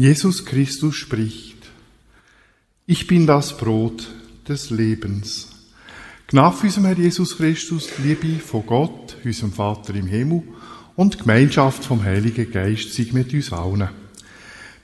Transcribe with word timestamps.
Jesus 0.00 0.44
Christus 0.44 0.94
spricht, 0.94 1.56
ich 2.86 3.08
bin 3.08 3.26
das 3.26 3.56
Brot 3.56 4.08
des 4.46 4.70
Lebens. 4.70 5.48
Gnade 6.28 6.56
unserem 6.62 6.84
Herr 6.84 6.96
Jesus 6.96 7.36
Christus, 7.36 7.88
Liebe 8.04 8.38
von 8.38 8.64
Gott, 8.64 9.16
unserem 9.24 9.52
Vater 9.52 9.96
im 9.96 10.06
Himmel 10.06 10.44
und 10.94 11.14
die 11.14 11.18
Gemeinschaft 11.18 11.84
vom 11.84 12.04
Heiligen 12.04 12.48
Geist 12.48 12.94
sei 12.94 13.08
mit 13.10 13.34
uns 13.34 13.52
allen. 13.52 13.88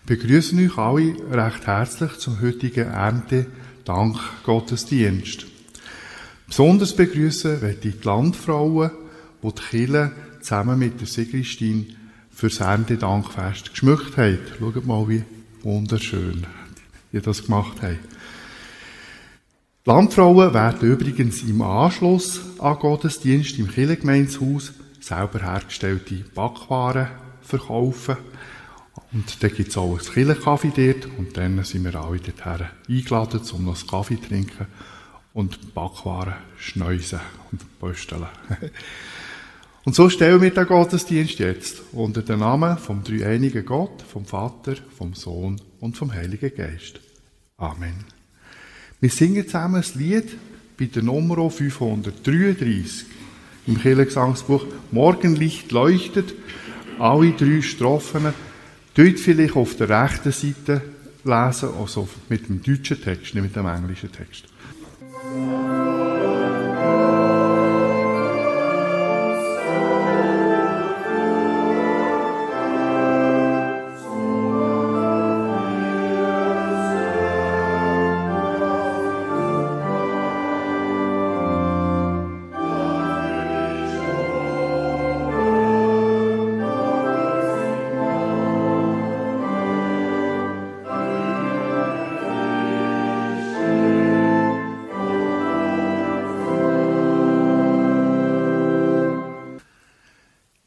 Begrüßen 0.04 0.58
euch 0.58 0.76
alle 0.76 1.14
recht 1.30 1.64
herzlich 1.64 2.18
zum 2.18 2.40
heutigen 2.40 2.88
Ernte-Dank 2.88 4.18
Gottesdienst. 4.42 5.46
Besonders 6.48 6.96
begrüßen 6.96 7.60
möchte 7.60 7.86
ich 7.86 8.00
die 8.00 8.04
Landfrauen, 8.04 8.90
die 9.44 9.48
die 9.48 9.62
Kirche 9.62 10.10
zusammen 10.40 10.80
mit 10.80 11.00
der 11.00 11.06
Sigristin 12.34 12.44
fürs 12.44 12.60
Erntedankfest 12.60 13.70
geschmückt 13.70 14.16
haben. 14.16 14.38
Schaut 14.58 14.86
mal, 14.86 15.08
wie 15.08 15.24
wunderschön 15.62 16.46
ihr 17.12 17.20
das 17.20 17.44
gemacht 17.44 17.78
habt. 17.82 17.98
Landfrauen 19.86 20.54
werden 20.54 20.88
übrigens 20.88 21.42
im 21.42 21.62
Anschluss 21.62 22.40
an 22.58 22.78
Gottesdienst 22.78 23.58
im 23.58 23.70
Kirchengemeinshaus 23.70 24.72
selber 25.00 25.40
hergestellte 25.40 26.24
Backwaren 26.34 27.08
verkaufen. 27.42 28.16
Und 29.12 29.42
dann 29.42 29.54
gibt 29.54 29.68
es 29.68 29.76
auch 29.76 29.92
ein 29.92 29.98
Kirchenkaffee 29.98 30.72
dort 30.74 31.06
und 31.18 31.36
dann 31.36 31.62
sind 31.64 31.84
wir 31.84 31.94
alle 31.94 32.18
dorthin 32.18 32.66
eingeladen, 32.88 33.40
um 33.52 33.64
noch 33.64 33.86
Kaffee 33.86 34.20
zu 34.20 34.28
trinken 34.28 34.66
und 35.34 35.74
Backwaren 35.74 36.34
schneusen 36.56 37.20
und 37.52 37.78
pösteln. 37.78 38.26
Und 39.84 39.94
so 39.94 40.08
stellen 40.08 40.40
wir 40.40 40.50
den 40.50 40.66
Gottesdienst 40.66 41.38
jetzt 41.38 41.82
unter 41.92 42.22
den 42.22 42.38
Namen 42.38 42.78
vom 42.78 43.04
dreieinigen 43.04 43.66
Gott, 43.66 44.02
vom 44.02 44.24
Vater, 44.24 44.76
vom 44.96 45.12
Sohn 45.12 45.60
und 45.80 45.96
vom 45.96 46.12
Heiligen 46.12 46.54
Geist. 46.54 47.00
Amen. 47.58 48.04
Wir 49.00 49.10
singen 49.10 49.44
zusammen 49.44 49.82
das 49.82 49.94
Lied 49.94 50.36
bei 50.78 50.86
der 50.86 51.02
Nummer 51.02 51.50
533 51.50 53.04
im 53.66 53.78
Kirchengesangsbuch 53.78 54.64
Morgenlicht 54.90 55.70
leuchtet. 55.70 56.34
Alle 56.98 57.32
drei 57.32 57.60
Strophen 57.60 58.32
dort 58.94 59.20
vielleicht 59.20 59.56
auf 59.56 59.76
der 59.76 59.90
rechten 59.90 60.32
Seite 60.32 60.80
lesen, 61.24 61.68
also 61.78 62.08
mit 62.30 62.48
dem 62.48 62.62
deutschen 62.62 63.02
Text, 63.02 63.34
nicht 63.34 63.44
mit 63.44 63.54
dem 63.54 63.66
englischen 63.66 64.10
Text. 64.10 64.44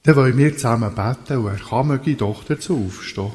Dann 0.07 0.15
wollen 0.15 0.37
wir 0.37 0.55
zusammen 0.55 0.95
beten 0.95 1.39
und 1.39 1.47
er 1.47 1.59
kann 1.59 1.87
möge 1.89 2.15
doch 2.15 2.45
dazu 2.45 2.81
aufstehen. 2.87 3.29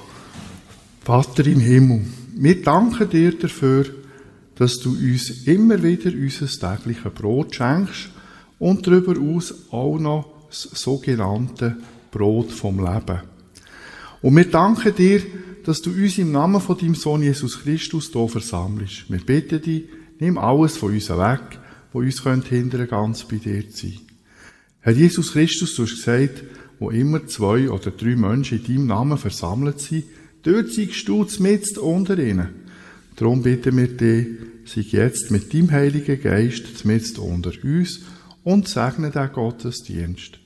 Vater 1.04 1.46
im 1.46 1.60
Himmel, 1.60 2.06
wir 2.34 2.62
danken 2.62 3.10
dir 3.10 3.38
dafür, 3.38 3.84
dass 4.54 4.80
du 4.80 4.92
uns 4.92 5.46
immer 5.46 5.82
wieder 5.82 6.10
unser 6.12 6.46
tägliches 6.46 7.12
Brot 7.12 7.54
schenkst 7.54 8.08
und 8.58 8.86
darüber 8.86 9.20
aus 9.20 9.54
auch 9.70 9.98
noch 9.98 10.32
das 10.48 10.62
sogenannte 10.62 11.76
Brot 12.10 12.50
vom 12.50 12.78
Leben. 12.78 13.20
Und 14.22 14.36
wir 14.36 14.50
danken 14.50 14.94
dir, 14.94 15.20
dass 15.66 15.82
du 15.82 15.90
uns 15.90 16.16
im 16.16 16.32
Namen 16.32 16.62
von 16.62 16.78
deinem 16.78 16.94
Sohn 16.94 17.22
Jesus 17.22 17.60
Christus 17.60 18.08
hier 18.10 18.28
versammelst. 18.28 19.10
Wir 19.10 19.20
bitten 19.20 19.60
dich, 19.60 19.84
nimm 20.18 20.38
alles 20.38 20.78
von 20.78 20.94
uns 20.94 21.10
weg, 21.10 21.58
wo 21.92 21.98
uns 21.98 22.22
hindern 22.22 22.88
ganz 22.88 23.24
bei 23.24 23.36
dir 23.36 23.68
zu 23.68 23.88
sein. 23.88 24.00
Herr 24.80 24.94
Jesus 24.94 25.32
Christus, 25.32 25.76
du 25.76 25.84
hast 25.84 25.96
gesagt, 25.96 26.42
wo 26.82 26.90
immer 26.90 27.24
zwei 27.28 27.70
oder 27.70 27.92
drei 27.92 28.16
Menschen 28.16 28.58
in 28.58 28.64
deinem 28.64 28.86
Namen 28.88 29.16
versammelt 29.16 29.80
sind, 29.80 30.04
dort 30.42 30.72
seist 30.72 31.06
du 31.06 31.24
mit 31.38 31.78
unter 31.78 32.18
ihnen. 32.18 32.48
Darum 33.14 33.42
bitten 33.42 33.76
wir 33.76 33.86
dich, 33.86 34.26
sei 34.64 34.80
jetzt 34.80 35.30
mit 35.30 35.54
deinem 35.54 35.70
Heiligen 35.70 36.20
Geist 36.20 36.84
mit 36.84 37.18
unter 37.20 37.52
uns 37.62 38.00
und 38.42 38.66
segne 38.66 39.12
den 39.12 39.32
Gottesdienst, 39.32 40.40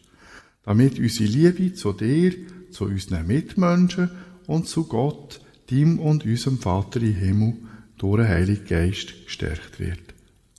damit 0.65 0.99
unsere 0.99 1.31
Liebe 1.31 1.73
zu 1.73 1.95
dir, 1.95 2.35
zu 2.71 2.85
unseren 2.85 3.27
Mitmenschen 3.27 4.11
und 4.47 4.69
zu 4.69 4.85
Gott, 4.85 5.41
dem 5.71 5.99
und 5.99 6.27
unserem 6.27 6.59
Vater 6.59 7.01
im 7.01 7.15
Himmel, 7.15 7.55
durch 7.97 8.19
den 8.19 8.29
Heiligen 8.29 8.67
Geist 8.67 9.25
gestärkt 9.25 9.81
wird. 9.81 10.01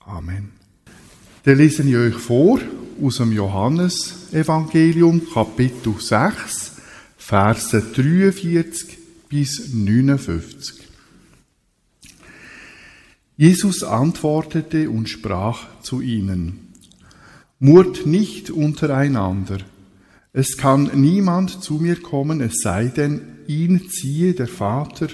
Amen. 0.00 0.50
Dann 1.44 1.56
lese 1.56 1.84
ich 1.84 1.96
euch 1.96 2.14
vor 2.14 2.58
aus 3.02 3.16
dem 3.16 3.32
Johannesevangelium, 3.32 5.22
Kapitel 5.32 5.94
6, 5.98 6.72
Verse 7.16 7.82
43 7.94 8.98
bis 9.28 9.72
59. 9.72 10.76
Jesus 13.36 13.82
antwortete 13.84 14.90
und 14.90 15.08
sprach 15.08 15.66
zu 15.82 16.00
ihnen, 16.00 16.72
Murrt 17.60 18.06
nicht 18.06 18.50
untereinander. 18.50 19.58
Es 20.32 20.56
kann 20.56 20.90
niemand 20.94 21.62
zu 21.62 21.74
mir 21.74 22.00
kommen, 22.00 22.40
es 22.40 22.60
sei 22.62 22.86
denn, 22.86 23.20
ihn 23.46 23.88
ziehe 23.90 24.34
der 24.34 24.48
Vater, 24.48 25.08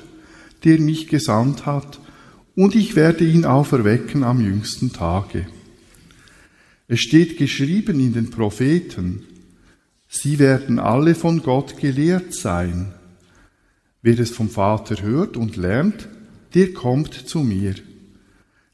der 0.64 0.78
mich 0.80 1.08
gesandt 1.08 1.66
hat, 1.66 2.00
und 2.54 2.74
ich 2.74 2.96
werde 2.96 3.24
ihn 3.24 3.44
auferwecken 3.44 4.24
am 4.24 4.40
jüngsten 4.40 4.92
Tage. 4.92 5.46
Es 6.86 7.00
steht 7.00 7.38
geschrieben 7.38 7.98
in 7.98 8.12
den 8.12 8.30
Propheten, 8.30 9.22
sie 10.06 10.38
werden 10.38 10.78
alle 10.78 11.14
von 11.14 11.42
Gott 11.42 11.78
gelehrt 11.78 12.34
sein. 12.34 12.92
Wer 14.02 14.18
es 14.18 14.30
vom 14.30 14.50
Vater 14.50 15.02
hört 15.02 15.38
und 15.38 15.56
lernt, 15.56 16.08
der 16.52 16.74
kommt 16.74 17.14
zu 17.14 17.38
mir. 17.38 17.74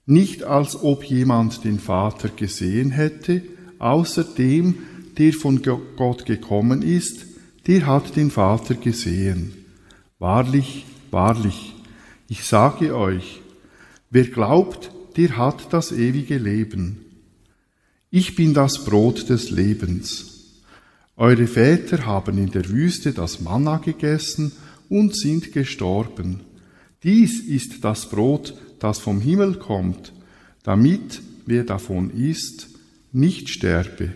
Nicht 0.07 0.43
als 0.43 0.75
ob 0.83 1.05
jemand 1.05 1.63
den 1.63 1.79
Vater 1.79 2.31
gesehen 2.31 2.91
hätte, 2.91 3.43
außer 3.79 4.25
dem, 4.25 4.75
der 5.17 5.33
von 5.33 5.63
Gott 5.63 6.27
gekommen 6.27 6.83
ist, 6.83 7.27
der 7.69 7.87
hat 7.87 8.17
den 8.17 8.33
Vater 8.33 8.75
gesehen. 8.75 9.53
Wahrlich, 10.19 10.85
wahrlich, 11.13 11.77
ich 12.27 12.45
sage 12.45 12.97
euch, 12.97 13.41
wer 14.11 14.25
glaubt, 14.25 14.91
der 15.17 15.37
hat 15.37 15.73
das 15.73 15.93
ewige 15.93 16.39
Leben. 16.39 17.10
Ich 18.13 18.35
bin 18.35 18.55
das 18.55 18.85
Brot 18.85 19.29
des 19.29 19.51
Lebens. 19.51 20.57
Eure 21.17 21.47
Väter 21.47 22.07
haben 22.07 22.39
in 22.39 22.51
der 22.51 22.69
Wüste 22.69 23.13
das 23.13 23.41
Manna 23.41 23.77
gegessen 23.77 24.51
und 24.89 25.15
sind 25.15 25.53
gestorben. 25.53 26.41
Dies 27.05 27.39
ist 27.39 27.85
das 27.85 28.11
Brot, 28.11 28.55
das 28.81 28.99
vom 28.99 29.21
Himmel 29.21 29.55
kommt, 29.61 30.13
damit, 30.65 31.23
wer 31.47 31.63
davon 31.63 32.11
isst, 32.11 32.67
nicht 33.13 33.49
sterbe. 33.49 34.13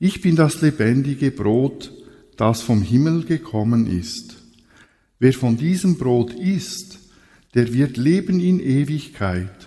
Ich 0.00 0.20
bin 0.20 0.34
das 0.34 0.60
lebendige 0.60 1.30
Brot, 1.30 1.92
das 2.36 2.62
vom 2.62 2.82
Himmel 2.82 3.22
gekommen 3.22 3.86
ist. 3.86 4.42
Wer 5.20 5.34
von 5.34 5.56
diesem 5.56 5.98
Brot 5.98 6.32
isst, 6.32 6.98
der 7.54 7.72
wird 7.72 7.96
leben 7.96 8.40
in 8.40 8.58
Ewigkeit. 8.58 9.57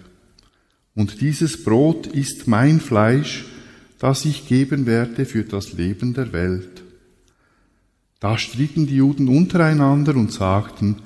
Und 0.95 1.21
dieses 1.21 1.63
Brot 1.63 2.07
ist 2.07 2.47
mein 2.47 2.79
Fleisch, 2.79 3.45
das 3.99 4.25
ich 4.25 4.47
geben 4.47 4.85
werde 4.85 5.25
für 5.25 5.43
das 5.43 5.73
Leben 5.73 6.13
der 6.13 6.33
Welt. 6.33 6.83
Da 8.19 8.37
stritten 8.37 8.87
die 8.87 8.97
Juden 8.97 9.27
untereinander 9.27 10.15
und 10.15 10.31
sagten, 10.31 10.97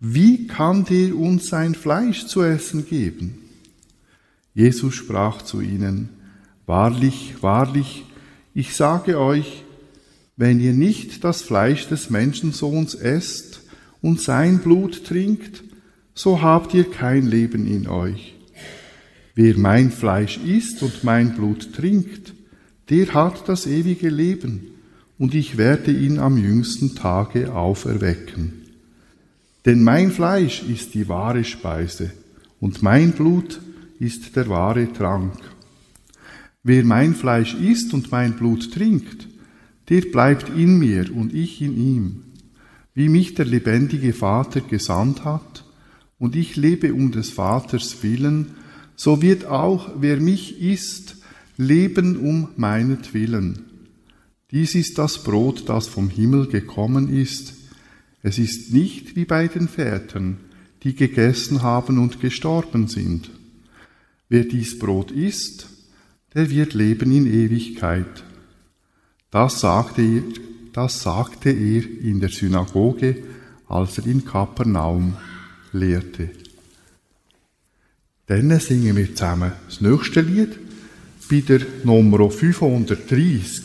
wie 0.00 0.46
kann 0.46 0.84
der 0.84 1.16
uns 1.16 1.48
sein 1.48 1.74
Fleisch 1.74 2.26
zu 2.26 2.42
essen 2.42 2.86
geben? 2.86 3.38
Jesus 4.54 4.94
sprach 4.94 5.42
zu 5.42 5.60
ihnen, 5.60 6.10
Wahrlich, 6.66 7.36
wahrlich, 7.42 8.04
ich 8.52 8.74
sage 8.74 9.20
euch, 9.20 9.64
wenn 10.36 10.60
ihr 10.60 10.72
nicht 10.72 11.24
das 11.24 11.42
Fleisch 11.42 11.88
des 11.88 12.10
Menschensohns 12.10 12.94
esst 12.94 13.60
und 14.02 14.20
sein 14.20 14.58
Blut 14.58 15.04
trinkt, 15.04 15.62
so 16.14 16.42
habt 16.42 16.74
ihr 16.74 16.90
kein 16.90 17.26
Leben 17.26 17.66
in 17.66 17.86
euch. 17.86 18.35
Wer 19.36 19.58
mein 19.58 19.90
Fleisch 19.90 20.38
isst 20.38 20.82
und 20.82 21.04
mein 21.04 21.34
Blut 21.34 21.74
trinkt, 21.74 22.32
der 22.88 23.12
hat 23.12 23.46
das 23.50 23.66
ewige 23.66 24.08
Leben, 24.08 24.68
und 25.18 25.34
ich 25.34 25.58
werde 25.58 25.92
ihn 25.92 26.18
am 26.18 26.38
jüngsten 26.38 26.94
Tage 26.94 27.54
auferwecken. 27.54 28.54
Denn 29.66 29.84
mein 29.84 30.10
Fleisch 30.10 30.62
ist 30.62 30.94
die 30.94 31.08
wahre 31.08 31.44
Speise 31.44 32.12
und 32.60 32.82
mein 32.82 33.12
Blut 33.12 33.60
ist 33.98 34.36
der 34.36 34.48
wahre 34.48 34.90
Trank. 34.92 35.38
Wer 36.62 36.84
mein 36.84 37.14
Fleisch 37.14 37.54
isst 37.54 37.92
und 37.92 38.10
mein 38.10 38.36
Blut 38.36 38.72
trinkt, 38.72 39.28
der 39.90 40.00
bleibt 40.00 40.48
in 40.48 40.78
mir 40.78 41.14
und 41.14 41.34
ich 41.34 41.60
in 41.60 41.76
ihm. 41.76 42.22
Wie 42.94 43.10
mich 43.10 43.34
der 43.34 43.44
lebendige 43.44 44.14
Vater 44.14 44.62
gesandt 44.62 45.24
hat 45.24 45.64
und 46.18 46.36
ich 46.36 46.56
lebe 46.56 46.94
um 46.94 47.12
des 47.12 47.30
Vaters 47.30 48.02
willen, 48.02 48.54
so 48.96 49.22
wird 49.22 49.44
auch 49.44 49.90
wer 49.98 50.16
mich 50.16 50.60
isst, 50.60 51.16
leben 51.56 52.16
um 52.16 52.48
meinetwillen. 52.56 53.64
Dies 54.50 54.74
ist 54.74 54.98
das 54.98 55.22
Brot, 55.22 55.68
das 55.68 55.86
vom 55.86 56.08
Himmel 56.08 56.46
gekommen 56.46 57.12
ist. 57.12 57.54
Es 58.22 58.38
ist 58.38 58.72
nicht 58.72 59.16
wie 59.16 59.24
bei 59.24 59.48
den 59.48 59.68
Vätern, 59.68 60.38
die 60.82 60.94
gegessen 60.94 61.62
haben 61.62 61.98
und 61.98 62.20
gestorben 62.20 62.88
sind. 62.88 63.30
Wer 64.28 64.44
dies 64.44 64.78
Brot 64.78 65.10
isst, 65.10 65.68
der 66.34 66.50
wird 66.50 66.74
leben 66.74 67.12
in 67.12 67.26
Ewigkeit. 67.26 68.24
Das 69.30 69.60
sagte 69.60 70.02
er, 70.02 70.22
das 70.72 71.02
sagte 71.02 71.50
er 71.50 71.82
in 72.00 72.20
der 72.20 72.28
Synagoge, 72.28 73.22
als 73.68 73.98
er 73.98 74.06
in 74.06 74.24
Kapernaum 74.24 75.16
lehrte. 75.72 76.30
Dann 78.26 78.58
singen 78.58 78.96
wir 78.96 79.14
zusammen 79.14 79.52
das 79.68 79.80
nächste 79.80 80.20
Lied 80.20 80.58
bei 81.30 81.40
der 81.40 81.60
Nummer 81.84 82.28
530. 82.28 83.62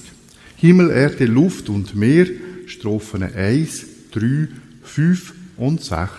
Himmel, 0.58 0.92
Erde, 0.92 1.25
Luft 1.25 1.69
und 1.69 1.96
Meer, 1.96 2.28
Strophen 2.68 3.24
1, 3.24 3.86
3, 4.12 4.48
5 4.84 5.34
und 5.58 5.81
6. 5.81 6.10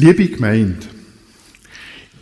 Liebe 0.00 0.28
Gemeinde, 0.28 0.86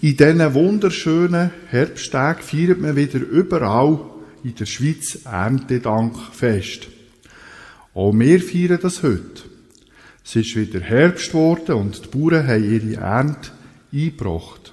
in 0.01 0.17
diesen 0.17 0.55
wunderschönen 0.55 1.51
Herbsttagen 1.69 2.43
feiert 2.43 2.81
man 2.81 2.97
wieder 2.97 3.19
überall 3.19 4.01
in 4.43 4.55
der 4.55 4.65
Schweiz 4.65 5.19
Erntedankfest. 5.27 6.89
Auch 7.93 8.15
wir 8.15 8.41
feiern 8.41 8.79
das 8.81 9.03
heute. 9.03 9.43
Es 10.25 10.37
ist 10.37 10.57
wieder 10.57 10.81
Herbst 10.81 11.33
geworden 11.33 11.75
und 11.75 12.03
die 12.03 12.09
Bauern 12.19 12.47
haben 12.47 12.65
ihre 12.65 12.99
Ernte 12.99 13.51
eingebracht. 13.93 14.73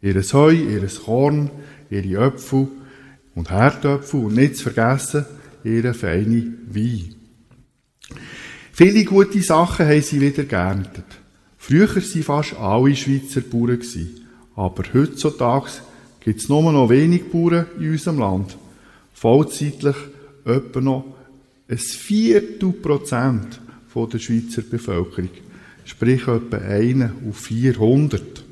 Ihres 0.00 0.32
Heu, 0.32 0.52
ihres 0.52 1.02
Korn, 1.02 1.50
ihre 1.90 2.26
Äpfel 2.28 2.68
und 3.34 3.50
Herdöpfel 3.50 4.26
und 4.26 4.36
nicht 4.36 4.54
zu 4.54 4.70
vergessen, 4.70 5.24
ihre 5.64 5.94
feine 5.94 6.52
Wein. 6.68 7.16
Viele 8.72 9.04
gute 9.04 9.42
Sachen 9.42 9.88
haben 9.88 10.00
sie 10.00 10.20
wieder 10.20 10.44
geerntet. 10.44 11.19
Früher 11.62 11.94
waren 11.94 12.22
fast 12.22 12.56
alle 12.56 12.96
Schweizer 12.96 13.42
Bauern. 13.42 13.78
Aber 14.56 14.82
heutzutage 14.94 15.70
gibt 16.20 16.40
es 16.40 16.48
nur 16.48 16.72
noch 16.72 16.88
wenig 16.88 17.30
Bauern 17.30 17.66
in 17.78 17.90
unserem 17.92 18.18
Land. 18.18 18.56
Vollzeitlich 19.12 19.94
etwa 20.46 20.80
noch 20.80 21.04
ein 21.68 21.76
Viertel 21.76 22.72
Prozent 22.72 23.60
der 23.94 24.18
Schweizer 24.18 24.62
Bevölkerung. 24.62 25.28
Sprich 25.84 26.26
etwa 26.26 26.56
einer 26.56 27.12
auf 27.28 27.36
400. 27.36 28.42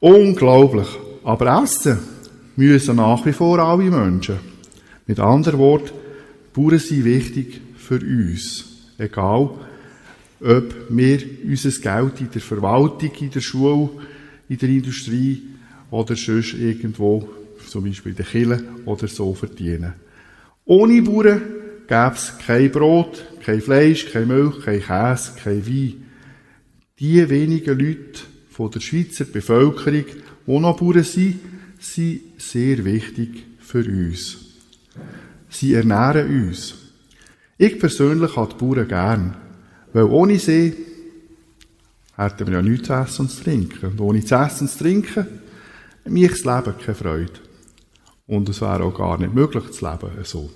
Unglaublich. 0.00 0.88
Aber 1.24 1.62
essen 1.62 1.98
müssen 2.56 2.96
nach 2.96 3.24
wie 3.24 3.32
vor 3.32 3.58
alle 3.58 3.90
Menschen. 3.90 4.38
Mit 5.06 5.18
anderen 5.18 5.58
Worten, 5.58 5.92
Bauern 6.52 6.78
sind 6.78 7.06
wichtig 7.06 7.62
für 7.78 8.00
uns. 8.00 8.66
Egal, 8.98 9.50
ob 10.40 10.74
wir 10.88 11.20
unser 11.44 11.70
Geld 11.70 12.20
in 12.20 12.30
der 12.30 12.40
Verwaltung, 12.40 13.10
in 13.20 13.30
der 13.30 13.40
Schule, 13.40 13.90
in 14.48 14.58
der 14.58 14.68
Industrie 14.68 15.42
oder 15.90 16.16
sonst 16.16 16.54
irgendwo, 16.54 17.28
zum 17.68 17.84
Beispiel 17.84 18.12
in 18.12 18.16
der 18.16 18.26
Kirche 18.26 18.64
oder 18.84 19.08
so 19.08 19.34
verdienen. 19.34 19.94
Ohne 20.64 21.02
Bauern 21.02 21.42
gäbe 21.86 22.14
es 22.14 22.34
kein 22.46 22.70
Brot, 22.70 23.24
kein 23.42 23.60
Fleisch, 23.60 24.10
keine 24.12 24.26
Milch, 24.26 24.60
kein 24.64 24.82
Käse, 24.82 25.32
kein 25.42 25.66
Wein. 25.66 26.04
Die 26.98 27.28
wenigen 27.28 27.78
Leute 27.78 28.20
von 28.50 28.70
der 28.70 28.80
Schweizer 28.80 29.24
Bevölkerung, 29.24 30.04
die 30.46 30.58
noch 30.58 30.78
Bauern 30.78 31.04
sind, 31.04 31.40
sind 31.78 32.20
sehr 32.38 32.84
wichtig 32.84 33.44
für 33.60 33.84
uns. 33.84 34.38
Sie 35.48 35.74
ernähren 35.74 36.48
uns. 36.48 36.74
Ich 37.56 37.78
persönlich 37.78 38.36
habe 38.36 38.52
die 38.52 38.64
Bauern 38.64 38.88
gern. 38.88 39.47
Weil 39.92 40.04
ohne 40.04 40.38
sie 40.38 40.74
hätten 42.16 42.46
wir 42.46 42.54
ja 42.54 42.62
nichts 42.62 42.88
zu 42.88 42.92
essen 42.92 43.22
und 43.22 43.30
zu 43.30 43.44
trinken. 43.44 43.86
Und 43.86 44.00
ohne 44.00 44.24
zu 44.24 44.34
essen 44.34 44.64
und 44.66 44.70
zu 44.70 44.78
trinken, 44.78 45.26
mich 46.04 46.30
das 46.30 46.44
Leben 46.44 46.78
keine 46.78 46.94
Freude. 46.94 47.32
Und 48.26 48.48
es 48.48 48.60
wäre 48.60 48.84
auch 48.84 48.96
gar 48.96 49.18
nicht 49.18 49.34
möglich 49.34 49.70
zu 49.70 49.88
leben 49.88 50.10
so. 50.24 50.50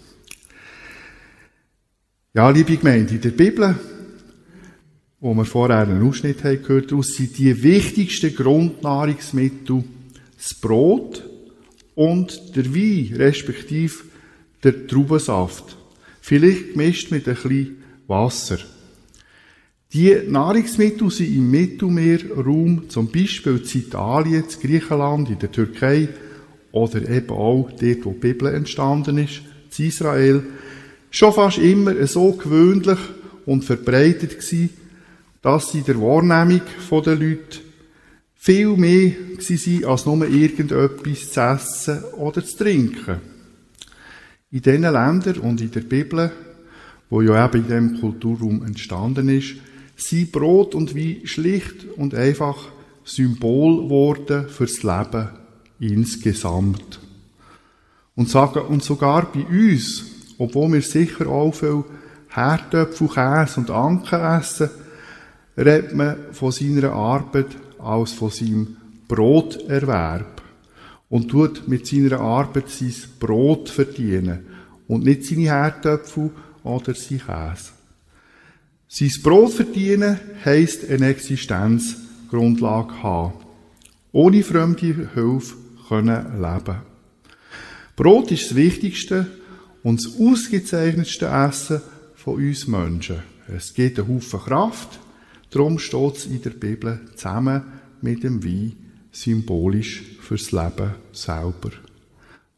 Ja, 2.35 2.49
liebe 2.51 2.77
Gemeinde, 2.77 3.15
in 3.15 3.21
der 3.21 3.31
Bibel, 3.31 3.77
wo 5.21 5.35
wir 5.35 5.45
vorher 5.45 5.79
einen 5.79 6.03
Ausschnitt 6.03 6.43
haben 6.45 6.63
gehört, 6.63 6.91
daraus 6.91 7.15
sind 7.15 7.37
die 7.39 7.63
wichtigsten 7.63 8.35
Grundnahrungsmittel 8.35 9.85
das 10.37 10.59
Brot 10.61 11.29
und 11.95 12.57
der 12.57 12.75
Wein, 12.75 13.13
respektive 13.17 13.95
der 14.65 14.87
Traubensaft. 14.87 15.77
Vielleicht 16.21 16.73
gemischt 16.73 17.11
mit 17.11 17.29
ein 17.29 17.35
bisschen 17.35 17.77
Wasser. 18.07 18.59
Die 19.93 20.17
Nahrungsmittel 20.27 21.11
sind 21.11 21.37
im 21.37 21.51
Mittelmeerraum, 21.51 22.89
zum 22.89 23.13
Beispiel 23.13 23.59
in 23.59 23.81
Italien, 23.81 24.45
in 24.45 24.61
Griechenland, 24.61 25.29
in 25.29 25.39
der 25.39 25.53
Türkei 25.53 26.09
oder 26.71 27.07
eben 27.07 27.31
auch 27.31 27.71
dort, 27.79 28.05
wo 28.05 28.13
die 28.13 28.19
Bibel 28.19 28.55
entstanden 28.55 29.19
ist, 29.19 29.43
in 29.77 29.87
Israel, 29.87 30.43
schon 31.11 31.35
fast 31.35 31.59
immer 31.59 32.07
so 32.07 32.33
gewöhnlich 32.33 32.99
und 33.45 33.67
verbreitet 33.67 34.39
gewesen, 34.39 34.71
dass 35.43 35.73
sie 35.73 35.83
der 35.83 36.01
Wahrnehmung 36.01 36.63
der 36.91 37.15
Leute 37.15 37.59
viel 38.37 38.75
mehr 38.79 39.13
waren, 39.13 39.85
als 39.85 40.07
nur 40.07 40.27
irgendetwas 40.27 41.33
zu 41.33 41.41
essen 41.41 42.05
oder 42.15 42.43
zu 42.43 42.57
trinken. 42.57 43.19
In 44.51 44.63
diesen 44.63 44.83
Ländern 44.83 45.39
und 45.43 45.61
in 45.61 45.71
der 45.71 45.81
Bibel, 45.81 46.33
wo 47.11 47.21
ja 47.21 47.45
eben 47.45 47.59
in 47.59 47.65
diesem 47.65 48.01
Kulturraum 48.01 48.65
entstanden 48.65 49.29
ist, 49.29 49.57
sind 50.09 50.33
Brot 50.33 50.75
und 50.75 50.97
Wein 50.97 51.23
schlicht 51.25 51.87
und 51.97 52.15
einfach 52.15 52.57
Symbol 53.05 53.89
worden 53.89 54.49
fürs 54.49 54.83
Leben 54.83 55.29
insgesamt. 55.81 57.01
Und, 58.15 58.29
sagen, 58.29 58.61
und 58.61 58.83
sogar 58.83 59.33
bei 59.33 59.45
uns, 59.45 60.05
obwohl 60.39 60.73
wir 60.73 60.83
sicher 60.83 61.27
auch 61.27 61.55
viel 61.55 61.85
Herdöpfel, 62.29 63.09
Käse 63.09 63.61
und 63.61 63.71
Anken 63.71 64.21
essen, 64.21 64.71
redet 65.57 65.95
man 65.95 66.17
von 66.33 66.53
seiner 66.53 66.93
Arbeit 66.93 67.49
als 67.79 68.13
von 68.13 68.31
seinem 68.31 68.77
Broterwerb 69.09 70.43
und 71.11 71.29
tut 71.29 71.69
mit 71.69 71.87
seiner 71.87 72.21
Arbeit 72.21 72.71
sein 72.71 72.95
Brot 73.19 73.69
verdienen 73.69 74.47
und 74.89 75.05
nicht 75.05 75.25
seine 75.25 75.43
Herdöpfel 75.43 76.31
oder 76.65 76.95
sein 76.95 77.19
Käse. 77.19 77.73
Sein 78.95 79.11
Brot 79.23 79.55
verdienen 79.55 80.21
heisst 80.45 80.87
eine 80.87 81.07
Existenzgrundlage 81.07 83.03
haben. 83.03 83.33
Ohne 84.13 84.43
fremde 84.43 85.09
Hilfe 85.15 85.55
können 85.89 86.43
leben. 86.43 86.83
Brot 87.97 88.31
ist 88.31 88.51
das 88.51 88.55
wichtigste 88.55 89.29
und 89.83 90.05
das 90.05 90.21
ausgezeichnetste 90.21 91.25
Essen 91.25 91.81
von 92.15 92.35
uns 92.35 92.67
Menschen. 92.67 93.23
Es 93.49 93.73
gibt 93.73 93.99
einen 93.99 94.09
Haufen 94.09 94.41
Kraft, 94.41 95.01
darum 95.49 95.79
steht 95.79 96.17
es 96.17 96.27
in 96.27 96.43
der 96.43 96.51
Bibel 96.51 97.01
zusammen 97.15 97.63
mit 98.03 98.23
dem 98.23 98.45
Wein 98.45 98.77
symbolisch 99.11 100.03
fürs 100.21 100.53
Leben 100.53 100.97
selber. 101.13 101.71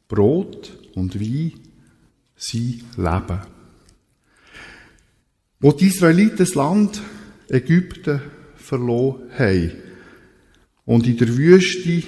Brot 0.08 0.76
und 0.96 1.20
Wein 1.20 1.52
sind 2.34 2.82
Leben. 2.96 3.53
Wo 5.64 5.72
die 5.72 5.86
Israeliten 5.86 6.36
das 6.36 6.54
Land 6.54 7.00
Ägypten 7.48 8.20
verloren 8.54 9.22
haben 9.38 9.72
und 10.84 11.06
in 11.06 11.16
der 11.16 11.34
Wüste 11.38 12.02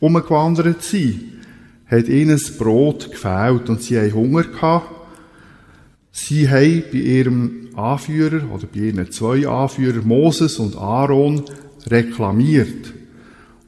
umgewandert 0.00 0.82
sind, 0.82 1.20
hat 1.84 2.08
ihnen 2.08 2.30
das 2.30 2.56
Brot 2.56 3.10
gefehlt 3.10 3.68
und 3.68 3.82
sie 3.82 3.98
haben 3.98 4.14
Hunger 4.14 4.44
gehabt. 4.44 4.88
Sie 6.12 6.48
haben 6.48 6.84
bei 6.90 6.96
ihrem 6.96 7.68
Anführer 7.76 8.50
oder 8.50 8.66
bei 8.66 8.80
ihren 8.80 9.10
zwei 9.10 9.46
Anführern 9.46 10.08
Moses 10.08 10.58
und 10.58 10.74
Aaron 10.74 11.44
reklamiert 11.88 12.94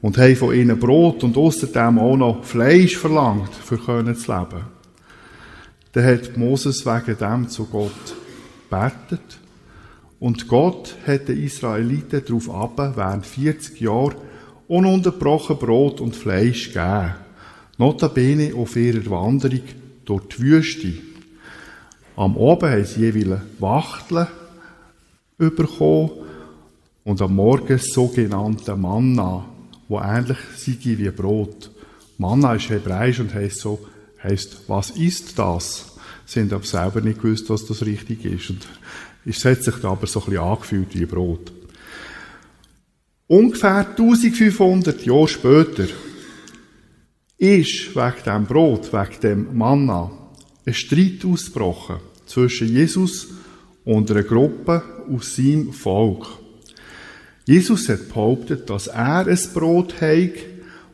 und 0.01 0.17
haben 0.17 0.35
von 0.35 0.55
ihnen 0.55 0.79
Brot 0.79 1.23
und 1.23 1.37
außerdem 1.37 1.99
auch 1.99 2.17
noch 2.17 2.43
Fleisch 2.43 2.97
verlangt, 2.97 3.53
für 3.53 3.77
können 3.77 4.15
zu 4.15 4.31
leben. 4.31 4.63
Dann 5.91 6.05
hat 6.05 6.37
Moses 6.37 6.83
wegen 6.87 7.17
dem 7.19 7.49
zu 7.49 7.65
Gott 7.65 8.15
betet 8.71 9.39
und 10.19 10.47
Gott 10.47 10.95
hat 11.05 11.27
den 11.27 11.43
Israeliten 11.43 12.23
darauf 12.25 12.49
ab, 12.49 12.95
während 12.95 13.25
40 13.25 13.79
Jahren 13.81 14.15
ununterbrochen 14.67 15.57
Brot 15.57 15.99
und 15.99 16.15
Fleisch 16.15 16.67
gegeben. 16.67 17.15
Notabene 17.77 18.53
auf 18.55 18.75
ihrer 18.75 19.09
Wanderung 19.09 19.63
durch 20.05 20.27
die 20.27 20.39
Wüste. 20.39 20.93
Am 22.15 22.37
Abend 22.37 22.71
haben 22.71 22.85
sie 22.85 23.01
jeweils 23.01 23.41
Wachteln 23.59 24.27
bekommen 25.37 26.11
und 27.03 27.21
am 27.21 27.35
Morgen 27.35 27.79
sogenannte 27.79 28.75
Manna, 28.75 29.45
wo 29.87 29.99
ähnlich 29.99 30.37
sei 30.55 30.77
wie 30.83 31.09
Brot. 31.09 31.71
Manna 32.19 32.53
ist 32.53 32.69
hebräisch 32.69 33.19
und 33.19 33.33
heißt 33.33 33.59
so, 33.59 33.79
heißt, 34.23 34.69
was 34.69 34.91
ist 34.91 35.39
das? 35.39 35.90
Sie 36.31 36.39
haben 36.39 36.53
aber 36.53 36.63
selber 36.63 37.01
nicht 37.01 37.21
gewusst, 37.21 37.49
was 37.49 37.65
das 37.65 37.85
richtig 37.85 38.23
ist. 38.23 38.51
Und 38.51 38.65
es 39.25 39.43
hat 39.43 39.63
sich 39.63 39.83
aber 39.83 40.07
so 40.07 40.21
ein 40.21 40.25
bisschen 40.27 40.41
angefühlt 40.41 40.97
wie 40.97 41.05
Brot. 41.05 41.51
Ungefähr 43.27 43.85
1500 43.89 45.05
Jahre 45.05 45.27
später 45.27 45.87
ist 47.37 47.93
wegen 47.93 48.23
dem 48.25 48.45
Brot, 48.45 48.93
wegen 48.93 49.19
dem 49.21 49.57
Manna, 49.57 50.09
ein 50.65 50.73
Streit 50.73 51.25
ausgebrochen 51.25 51.97
zwischen 52.25 52.69
Jesus 52.69 53.27
und 53.83 54.09
einer 54.09 54.23
Gruppe 54.23 54.83
aus 55.13 55.35
seinem 55.35 55.73
Volk. 55.73 56.27
Jesus 57.43 57.89
hat 57.89 58.07
behauptet, 58.07 58.69
dass 58.69 58.87
er 58.87 59.27
ein 59.27 59.39
Brot 59.53 59.99
hat, 59.99 60.39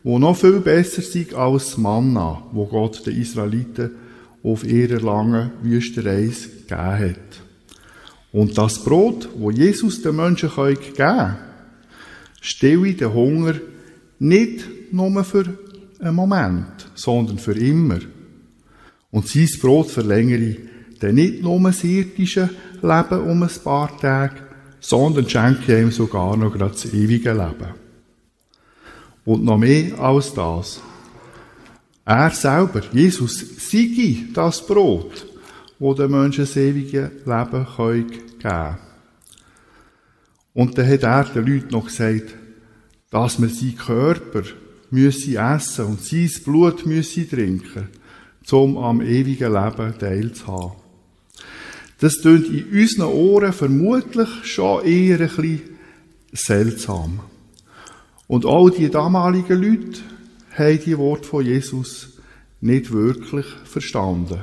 wo 0.02 0.18
noch 0.18 0.38
viel 0.38 0.62
besser 0.62 1.04
sei 1.04 1.28
als 1.36 1.78
Manna, 1.78 2.42
wo 2.52 2.66
Gott 2.66 3.06
den 3.06 3.22
Israeliten 3.22 4.07
auf 4.48 4.64
ihrer 4.64 5.02
langen 5.02 5.52
Wüstenreise 5.62 6.50
gegeben 6.50 7.00
hat. 7.00 7.42
Und 8.32 8.58
das 8.58 8.84
Brot, 8.84 9.30
wo 9.38 9.52
Jesus 9.52 10.02
den 10.02 10.16
Menschen 10.16 10.50
geben 10.56 10.94
kann, 10.96 11.38
stille 12.40 12.94
den 12.94 13.14
Hunger 13.14 13.56
nicht 14.20 14.66
nur 14.92 15.24
für 15.24 15.46
einen 16.00 16.16
Moment, 16.16 16.90
sondern 16.96 17.40
für 17.40 17.58
immer. 17.58 18.00
Und 19.12 19.28
sein 19.28 19.50
Brot 19.62 19.92
verlängere 19.92 20.58
dann 21.00 21.16
nicht 21.16 21.42
nur 21.42 21.60
das 21.60 21.84
irdische 21.84 22.50
Leben 22.82 23.22
um 23.22 23.44
ein 23.44 23.50
paar 23.64 23.98
Tage, 24.00 24.36
sondern 24.80 25.30
schenke 25.30 25.82
ihm 25.82 25.92
sogar 25.92 26.38
noch 26.38 26.58
das 26.58 26.86
ewige 26.86 27.32
Leben. 27.32 27.74
Und 29.26 29.44
noch 29.44 29.58
mehr 29.58 30.00
als 30.00 30.34
das. 30.34 30.80
Er 32.08 32.32
selber, 32.32 32.84
Jesus, 32.94 33.44
sei 33.70 34.24
das 34.34 34.66
Brot, 34.66 35.28
wo 35.78 35.94
den 35.94 36.10
Menschen 36.10 36.46
das 36.46 36.56
ewige 36.56 37.12
Leben 37.26 37.68
geben 37.76 38.40
kann. 38.42 38.78
Und 40.54 40.78
dann 40.78 40.88
hat 40.88 41.04
er 41.04 41.26
den 41.26 41.46
Leuten 41.46 41.72
noch 41.72 41.88
gesagt, 41.88 42.34
dass 43.10 43.40
man 43.40 43.50
seinen 43.50 43.76
Körper 43.76 44.44
müsse 44.90 45.36
essen 45.36 45.86
und 45.86 46.02
sein 46.02 46.32
Blut 46.46 46.86
müsse 46.86 47.28
trinken, 47.28 47.90
um 48.52 48.78
am 48.78 49.02
ewigen 49.02 49.52
Leben 49.52 50.00
teilzuhaben. 50.00 50.78
Das 52.00 52.22
tönt 52.22 52.48
in 52.48 52.70
unseren 52.72 53.12
Ohren 53.12 53.52
vermutlich 53.52 54.30
schon 54.44 54.86
eher 54.86 55.20
ein 55.20 55.28
bisschen 55.28 55.62
seltsam. 56.32 57.20
Und 58.28 58.46
all 58.46 58.72
die 58.72 58.90
damaligen 58.90 59.62
Leute 59.62 60.00
haben 60.58 60.80
die 60.84 60.98
Worte 60.98 61.28
von 61.28 61.46
Jesus 61.46 62.18
nicht 62.62 62.92
wirklich 62.92 63.46
verstanden. 63.66 64.42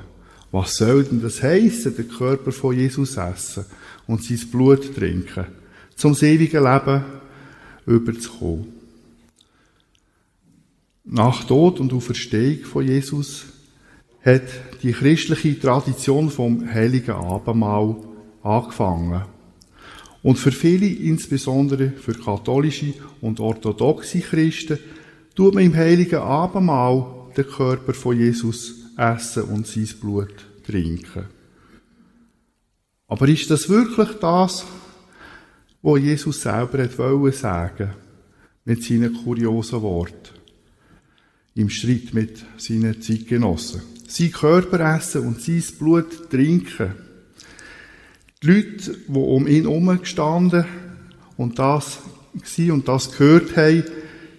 Was 0.52 0.76
soll 0.76 1.04
denn 1.04 1.21
das 1.21 1.42
heißen, 1.42 1.97
den 1.97 2.09
Körper 2.09 2.52
von 2.52 2.76
Jesus 2.76 3.16
essen 3.16 3.64
und 4.06 4.23
sein 4.23 4.38
Blut 4.52 4.94
trinken, 4.94 5.47
zum 5.97 6.14
ewigen 6.14 6.62
Leben 6.62 7.04
überzukommen? 7.87 8.68
Nach 11.06 11.44
Tod 11.44 11.80
und 11.80 11.92
Auferstehung 11.92 12.64
von 12.64 12.87
Jesus 12.87 13.47
hat 14.25 14.44
die 14.83 14.92
christliche 14.92 15.59
Tradition 15.59 16.30
vom 16.30 16.73
Heiligen 16.73 17.11
Abendmahl 17.11 17.97
angefangen. 18.42 19.23
Und 20.23 20.38
für 20.38 20.52
viele, 20.52 20.87
insbesondere 20.87 21.90
für 21.90 22.14
katholische 22.14 22.94
und 23.21 23.40
orthodoxe 23.40 24.21
Christen, 24.21 24.78
tut 25.34 25.54
man 25.54 25.64
im 25.64 25.74
Heiligen 25.74 26.20
Abendmahl 26.20 27.30
den 27.36 27.46
Körper 27.46 27.94
von 27.94 28.18
Jesus 28.18 28.74
essen 28.96 29.44
und 29.44 29.66
sein 29.66 29.88
Blut 30.00 30.34
trinken. 30.64 31.26
Aber 33.08 33.28
ist 33.28 33.50
das 33.50 33.68
wirklich 33.68 34.10
das, 34.20 34.64
was 35.82 36.00
Jesus 36.00 36.40
selber 36.40 36.98
wollen 36.98 37.32
sagen 37.32 37.90
mit 38.64 38.82
seinen 38.82 39.12
kuriosen 39.12 39.82
Worten? 39.82 40.34
Im 41.54 41.68
Streit 41.68 42.14
mit 42.14 42.44
seinen 42.56 43.00
Zeitgenossen 43.00 43.82
sein 44.06 44.32
Körper 44.32 44.96
essen 44.96 45.26
und 45.26 45.40
sein 45.40 45.62
Blut 45.78 46.30
trinken. 46.30 46.94
Die 48.42 48.46
Leute, 48.46 48.96
die 49.08 49.12
um 49.12 49.46
ihn 49.46 49.64
herum 49.64 49.98
gestanden 49.98 50.64
und 51.36 51.58
das 51.58 52.00
und 52.58 52.88
das 52.88 53.12
gehört 53.12 53.56
haben, 53.56 53.84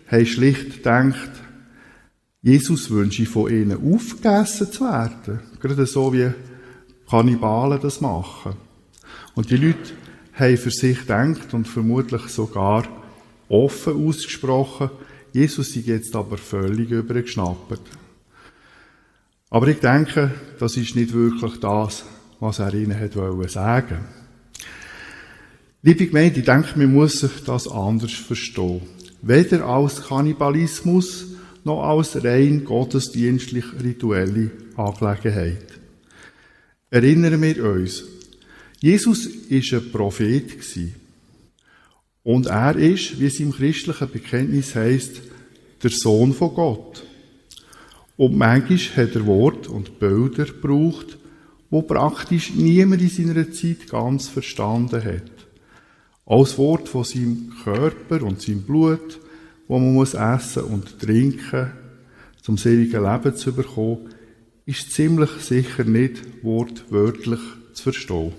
haben 0.07 0.25
schlicht 0.25 0.77
gedacht, 0.77 1.31
Jesus 2.41 2.91
wünsche 2.91 3.25
von 3.25 3.51
ihnen 3.51 3.93
aufgegessen 3.93 4.71
zu 4.71 4.81
werden. 4.81 5.39
Gerade 5.59 5.85
so 5.85 6.13
wie 6.13 6.31
Kannibalen 7.09 7.81
das 7.81 8.01
machen. 8.01 8.53
Und 9.33 9.49
die 9.49 9.57
Leute 9.57 9.93
haben 10.33 10.57
für 10.57 10.71
sich 10.71 10.99
gedacht 10.99 11.53
und 11.53 11.67
vermutlich 11.67 12.23
sogar 12.27 12.87
offen 13.49 14.07
ausgesprochen, 14.07 14.89
Jesus 15.33 15.75
ist 15.75 15.87
jetzt 15.87 16.15
aber 16.15 16.37
völlig 16.37 16.91
übergeschnappt. 16.91 17.81
Aber 19.49 19.67
ich 19.67 19.79
denke, 19.79 20.31
das 20.59 20.77
ist 20.77 20.95
nicht 20.95 21.13
wirklich 21.13 21.59
das, 21.59 22.05
was 22.39 22.59
er 22.59 22.73
ihnen 22.73 22.97
hat 22.99 23.13
sagen. 23.49 23.99
Liebe 25.81 26.07
Gemeinde, 26.07 26.39
ich 26.39 26.45
denke, 26.45 26.79
man 26.79 26.93
muss 26.93 27.19
sich 27.19 27.43
das 27.43 27.67
anders 27.67 28.13
verstehen. 28.13 28.81
Weder 29.27 29.65
als 29.65 30.03
Kannibalismus 30.03 31.25
noch 31.63 31.81
als 31.81 32.23
rein 32.23 32.63
gottesdienstlich 32.63 33.65
rituelle 33.83 34.51
Angelegenheit. 34.75 35.65
Erinnern 36.91 37.41
wir 37.41 37.65
uns, 37.65 38.03
Jesus 38.79 39.25
ist 39.25 39.73
ein 39.73 39.91
Prophet 39.91 40.45
Und 42.21 42.45
er 42.45 42.75
ist, 42.75 43.19
wie 43.19 43.25
es 43.25 43.39
im 43.39 43.51
christlichen 43.51 44.11
Bekenntnis 44.11 44.75
heißt, 44.75 45.19
der 45.81 45.89
Sohn 45.89 46.31
von 46.31 46.53
Gott. 46.53 47.03
Und 48.17 48.37
manchmal 48.37 49.07
hat 49.07 49.15
er 49.15 49.25
Wort 49.25 49.67
und 49.67 49.97
Bilder 49.97 50.45
gebraucht, 50.45 51.17
wo 51.71 51.81
praktisch 51.81 52.53
niemand 52.53 53.01
in 53.01 53.09
seiner 53.09 53.51
Zeit 53.51 53.89
ganz 53.89 54.27
verstanden 54.27 55.03
hat. 55.03 55.34
Als 56.25 56.57
Wort 56.57 56.89
von 56.89 57.03
seinem 57.03 57.53
Körper 57.63 58.23
und 58.23 58.41
seinem 58.41 58.63
Blut, 58.63 59.19
wo 59.67 59.77
man 59.77 59.93
muss 59.93 60.15
essen 60.15 60.63
und 60.63 60.99
trinken, 60.99 61.71
zum 62.41 62.57
ewigen 62.57 63.03
Leben 63.03 63.35
zu 63.35 63.53
bekommen, 63.53 64.09
ist 64.65 64.91
ziemlich 64.91 65.29
sicher 65.39 65.83
nicht 65.83 66.43
wortwörtlich 66.43 67.39
zu 67.73 67.83
verstehen. 67.83 68.33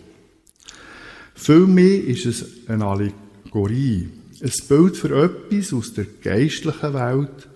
Vielmehr 1.35 2.05
ist 2.05 2.27
es 2.27 2.69
eine 2.69 2.87
Allegorie, 2.87 4.09
ein 4.43 4.53
Bild 4.69 4.97
für 4.97 5.25
etwas 5.25 5.73
aus 5.73 5.95
der 5.95 6.07
geistlichen 6.23 6.95
Welt, 6.95 7.49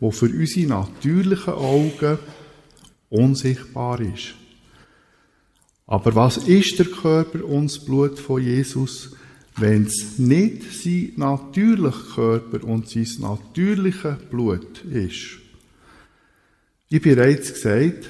wo 0.00 0.10
für 0.10 0.26
unsere 0.26 0.66
natürlichen 0.66 1.54
Augen 1.54 2.18
unsichtbar 3.08 4.00
ist. 4.00 4.34
Aber 5.86 6.14
was 6.16 6.38
ist 6.38 6.78
der 6.80 6.86
Körper 6.86 7.44
und 7.44 7.70
das 7.70 7.84
Blut 7.84 8.18
von 8.18 8.42
Jesus, 8.42 9.14
wenn 9.56 9.84
es 9.86 10.18
nicht 10.18 10.62
sein 10.82 11.12
natürlicher 11.16 12.14
Körper 12.14 12.64
und 12.64 12.88
sein 12.88 13.08
natürliches 13.20 14.16
Blut 14.30 14.84
ist? 14.84 15.38
Wie 16.88 17.00
bereits 17.00 17.52
gesagt, 17.52 18.08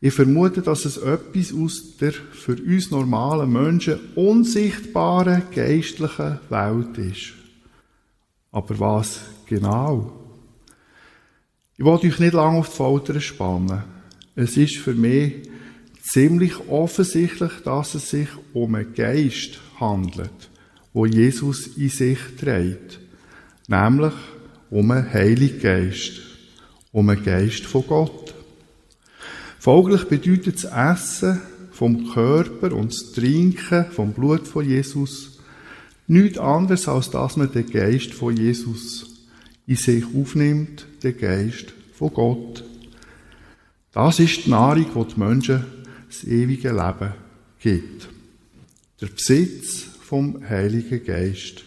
ich 0.00 0.14
vermute, 0.14 0.62
dass 0.62 0.84
es 0.84 0.96
etwas 0.96 1.52
aus 1.52 1.96
der 1.96 2.12
für 2.12 2.56
uns 2.56 2.90
normalen 2.90 3.52
Menschen 3.52 3.98
unsichtbaren 4.14 5.42
geistlichen 5.52 6.38
Welt 6.48 6.98
ist. 6.98 7.32
Aber 8.52 8.78
was 8.78 9.20
genau? 9.46 10.12
Ich 11.76 11.84
wollte 11.84 12.06
euch 12.06 12.18
nicht 12.18 12.32
lange 12.32 12.58
auf 12.58 12.68
die 12.68 12.76
Folter 12.76 13.20
spannen. 13.20 13.84
Es 14.34 14.56
ist 14.56 14.78
für 14.78 14.94
mich 14.94 15.48
ziemlich 16.00 16.68
offensichtlich, 16.68 17.52
dass 17.64 17.94
es 17.94 18.10
sich 18.10 18.28
um 18.52 18.74
einen 18.74 18.94
Geist 18.94 19.58
handelt, 19.80 20.50
wo 20.92 21.06
Jesus 21.06 21.66
in 21.76 21.88
sich 21.88 22.18
trägt. 22.38 23.00
Nämlich 23.66 24.14
um 24.70 24.90
einen 24.90 25.12
Heiligen 25.12 25.60
Geist. 25.60 26.20
Um 26.92 27.08
einen 27.08 27.24
Geist 27.24 27.66
von 27.66 27.86
Gott. 27.86 28.34
Folglich 29.58 30.04
bedeutet 30.04 30.64
das 30.64 30.64
Essen 30.64 31.40
vom 31.72 32.10
Körper 32.12 32.72
und 32.72 32.92
das 32.92 33.12
Trinken 33.12 33.86
vom 33.90 34.12
Blut 34.12 34.48
von 34.48 34.66
Jesus 34.66 35.38
nichts 36.08 36.38
anderes, 36.38 36.88
als 36.88 37.10
dass 37.10 37.36
man 37.36 37.52
den 37.52 37.66
Geist 37.66 38.14
von 38.14 38.36
Jesus 38.36 39.06
in 39.66 39.76
sich 39.76 40.04
aufnimmt, 40.14 40.86
den 41.02 41.18
Geist 41.18 41.74
von 41.92 42.12
Gott. 42.12 42.64
Das 43.92 44.18
ist 44.18 44.46
die 44.46 44.50
Nahrung, 44.50 44.86
die 44.94 45.14
die 45.14 45.20
Menschen 45.20 45.64
das 46.08 46.24
ewige 46.24 46.70
Leben 46.70 47.12
gibt. 47.60 48.08
Der 49.00 49.06
Besitz 49.06 49.84
vom 50.00 50.42
Heiligen 50.48 51.04
Geist. 51.04 51.62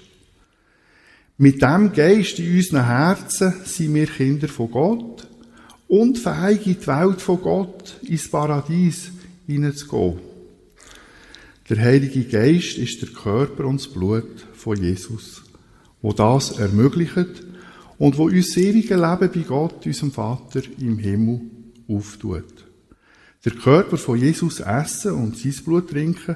Mit 1.38 1.62
dem 1.62 1.94
Geist 1.94 2.40
in 2.40 2.58
unseren 2.58 2.86
Herzen 2.86 3.54
sind 3.64 3.96
wir 3.96 4.08
Kinder 4.08 4.50
von 4.50 4.70
Gott 4.70 5.28
und 5.88 6.18
fähig, 6.20 6.68
in 6.68 6.78
die 6.82 6.88
Welt 6.88 7.22
von 7.22 7.40
Gott, 7.40 7.96
ins 8.02 8.30
Paradies 8.30 9.12
hineinzugehen. 9.48 10.20
Der 11.70 11.80
Heilige 11.80 12.26
Geist 12.26 12.78
ist 12.78 13.02
der 13.02 13.10
Körper 13.10 13.64
und 13.64 13.80
das 13.80 13.88
Blut 13.88 14.46
von 14.54 14.76
Jesus, 14.76 15.42
wo 16.02 16.12
das 16.12 16.60
ermöglicht 16.60 17.46
und 17.98 18.18
wo 18.18 18.26
uns 18.26 18.58
ewige 18.58 18.96
Leben 18.96 19.32
bei 19.34 19.48
Gott, 19.48 19.86
unserem 19.86 20.12
Vater 20.12 20.64
im 20.80 20.98
Himmel, 20.98 21.40
auftut. 21.88 22.66
Der 23.46 23.54
Körper 23.54 23.98
von 23.98 24.20
Jesus 24.20 24.60
essen 24.60 25.14
und 25.14 25.38
sein 25.38 25.56
Blut 25.64 25.92
trinken, 25.92 26.36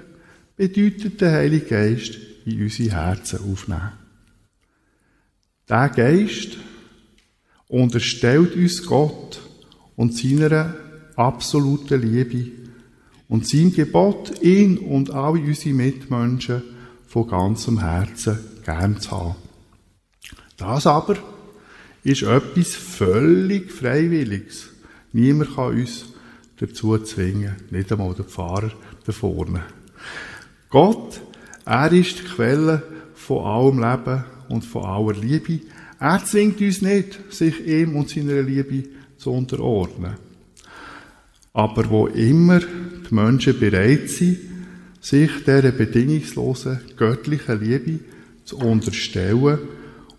bedeutet 0.55 1.21
der 1.21 1.31
Heilige 1.31 1.65
Geist 1.65 2.17
in 2.45 2.61
unsere 2.61 2.95
Herzen 2.95 3.39
aufnehmen. 3.51 3.91
Der 5.67 5.89
Geist 5.89 6.57
unterstellt 7.67 8.55
uns 8.55 8.85
Gott 8.85 9.41
und 9.95 10.15
seiner 10.15 10.75
absoluten 11.15 12.01
Liebe 12.01 12.51
und 13.27 13.47
sein 13.47 13.73
Gebot, 13.73 14.41
ihn 14.41 14.77
und 14.77 15.09
alle 15.09 15.39
unsere 15.39 15.75
Mitmenschen 15.75 16.61
von 17.07 17.27
ganzem 17.27 17.79
Herzen 17.79 18.39
gern 18.63 18.99
zu 18.99 19.11
haben. 19.11 19.35
Das 20.57 20.85
aber 20.85 21.17
ist 22.03 22.21
etwas 22.21 22.75
völlig 22.75 23.71
Freiwilliges. 23.71 24.67
Niemand 25.11 25.55
kann 25.55 25.77
uns 25.77 26.05
dazu 26.59 26.97
zwingen, 26.99 27.55
nicht 27.71 27.91
einmal 27.91 28.13
der 28.13 28.25
Pfarrer 28.25 28.71
da 29.05 29.11
vorne. 29.11 29.63
Gott, 30.75 31.21
er 31.63 31.89
ist 31.93 32.19
die 32.19 32.23
Quelle 32.23 32.83
von 33.13 33.45
allem 33.45 33.79
Leben 33.79 34.25
und 34.49 34.65
von 34.65 34.83
aller 34.83 35.13
Liebe. 35.13 35.61
Er 36.01 36.21
zwingt 36.25 36.59
uns 36.59 36.81
nicht, 36.81 37.17
sich 37.33 37.65
ihm 37.65 37.95
und 37.95 38.09
seiner 38.09 38.41
Liebe 38.41 38.89
zu 39.15 39.31
unterordnen. 39.31 40.15
Aber 41.53 41.89
wo 41.89 42.07
immer 42.07 42.59
die 42.59 43.15
Menschen 43.15 43.57
bereit 43.57 44.09
sind, 44.09 44.37
sich 44.99 45.31
dieser 45.45 45.71
bedingungslosen 45.71 46.81
göttlichen 46.97 47.61
Liebe 47.61 47.99
zu 48.43 48.57
unterstellen 48.57 49.59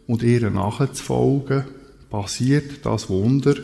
und 0.06 0.22
ihr 0.22 0.48
nachzufolgen, 0.48 1.64
passiert 2.08 2.86
das 2.86 3.10
Wunder, 3.10 3.56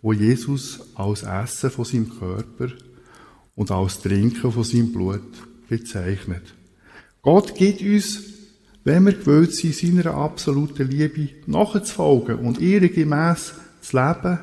wo 0.00 0.14
Jesus 0.14 0.80
als 0.94 1.24
Essen 1.24 1.70
von 1.70 1.84
seinem 1.84 2.18
Körper 2.18 2.68
und 3.54 3.70
als 3.70 4.00
Trinken 4.00 4.50
von 4.50 4.64
seinem 4.64 4.94
Blut 4.94 5.20
bezeichnet. 5.68 6.54
Gott 7.22 7.54
gibt 7.54 7.82
uns, 7.82 8.20
wenn 8.84 9.04
wir 9.04 9.12
gewöhnt 9.12 9.52
sind, 9.52 9.74
seiner 9.74 10.14
absoluten 10.14 10.88
Liebe 10.88 11.28
nachzufolgen 11.46 12.38
und 12.38 12.60
ihre 12.60 12.88
gemäss 12.88 13.54
zu 13.80 13.96
leben, 13.96 14.38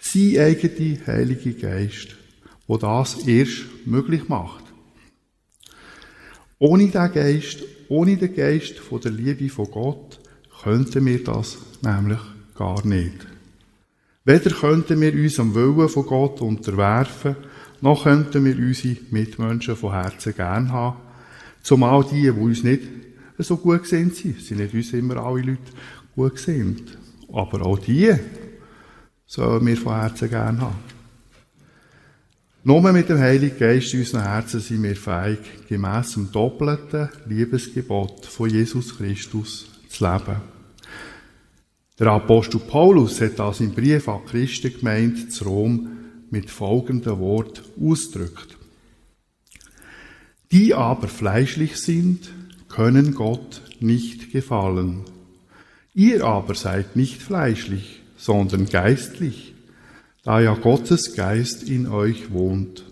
sein 0.00 0.38
eigener 0.38 1.06
Heilige 1.06 1.54
Geist, 1.54 2.16
wo 2.66 2.76
das 2.76 3.26
erst 3.26 3.64
möglich 3.86 4.28
macht. 4.28 4.64
Ohne 6.58 6.88
den 6.88 7.12
Geist, 7.12 7.64
ohne 7.88 8.16
den 8.16 8.34
Geist 8.34 8.74
der 9.04 9.10
Liebe 9.10 9.48
von 9.48 9.70
Gott, 9.70 10.20
könnten 10.62 11.06
wir 11.06 11.24
das 11.24 11.58
nämlich 11.82 12.20
gar 12.54 12.86
nicht. 12.86 13.26
Weder 14.24 14.50
könnten 14.50 15.00
wir 15.00 15.14
uns 15.14 15.40
am 15.40 15.54
Willen 15.54 15.88
von 15.88 16.06
Gott 16.06 16.40
unterwerfen, 16.40 17.36
noch 17.80 18.04
könnten 18.04 18.44
wir 18.44 18.56
unsere 18.56 18.96
Mitmenschen 19.10 19.76
von 19.76 19.92
Herzen 19.92 20.34
gern 20.34 20.72
haben. 20.72 20.98
Zumal 21.62 22.04
die, 22.04 22.22
die 22.22 22.30
uns 22.30 22.62
nicht 22.62 22.82
so 23.38 23.56
gut 23.56 23.86
sind, 23.86 24.14
sind, 24.14 24.40
sind 24.40 24.58
nicht 24.58 24.74
uns 24.74 24.92
immer 24.92 25.16
alle 25.16 25.42
Leute 25.42 25.72
gut 26.14 26.38
sind. 26.38 26.98
Aber 27.32 27.64
auch 27.64 27.78
die 27.78 28.14
sollen 29.26 29.66
wir 29.66 29.76
von 29.76 29.94
Herzen 29.94 30.28
gern 30.28 30.60
haben. 30.60 30.90
Nur 32.62 32.92
mit 32.92 33.08
dem 33.08 33.18
Heiligen 33.18 33.58
Geist 33.58 33.94
in 33.94 34.00
unseren 34.00 34.22
Herzen 34.22 34.60
sind 34.60 34.82
wir 34.82 34.94
fähig, 34.94 35.38
gemäss 35.66 36.12
dem 36.12 36.30
doppelten 36.30 37.08
Liebesgebot 37.26 38.26
von 38.26 38.50
Jesus 38.50 38.98
Christus 38.98 39.66
zu 39.88 40.04
leben. 40.04 40.36
Der 41.98 42.08
Apostel 42.08 42.60
Paulus 42.60 43.20
hat 43.22 43.38
das 43.38 43.60
im 43.60 43.72
Brief 43.72 44.08
an 44.08 44.26
Christen 44.26 44.74
gemeint 44.78 45.32
zu 45.32 45.44
Rom 45.44 45.99
mit 46.30 46.50
folgendem 46.50 47.18
Wort 47.18 47.62
ausdrückt. 47.80 48.56
Die 50.52 50.74
aber 50.74 51.08
fleischlich 51.08 51.76
sind, 51.76 52.30
können 52.68 53.14
Gott 53.14 53.62
nicht 53.80 54.32
gefallen. 54.32 55.04
Ihr 55.94 56.24
aber 56.24 56.54
seid 56.54 56.96
nicht 56.96 57.22
fleischlich, 57.22 58.00
sondern 58.16 58.66
geistlich, 58.66 59.54
da 60.22 60.40
ja 60.40 60.54
Gottes 60.54 61.14
Geist 61.14 61.68
in 61.68 61.86
euch 61.86 62.32
wohnt. 62.32 62.84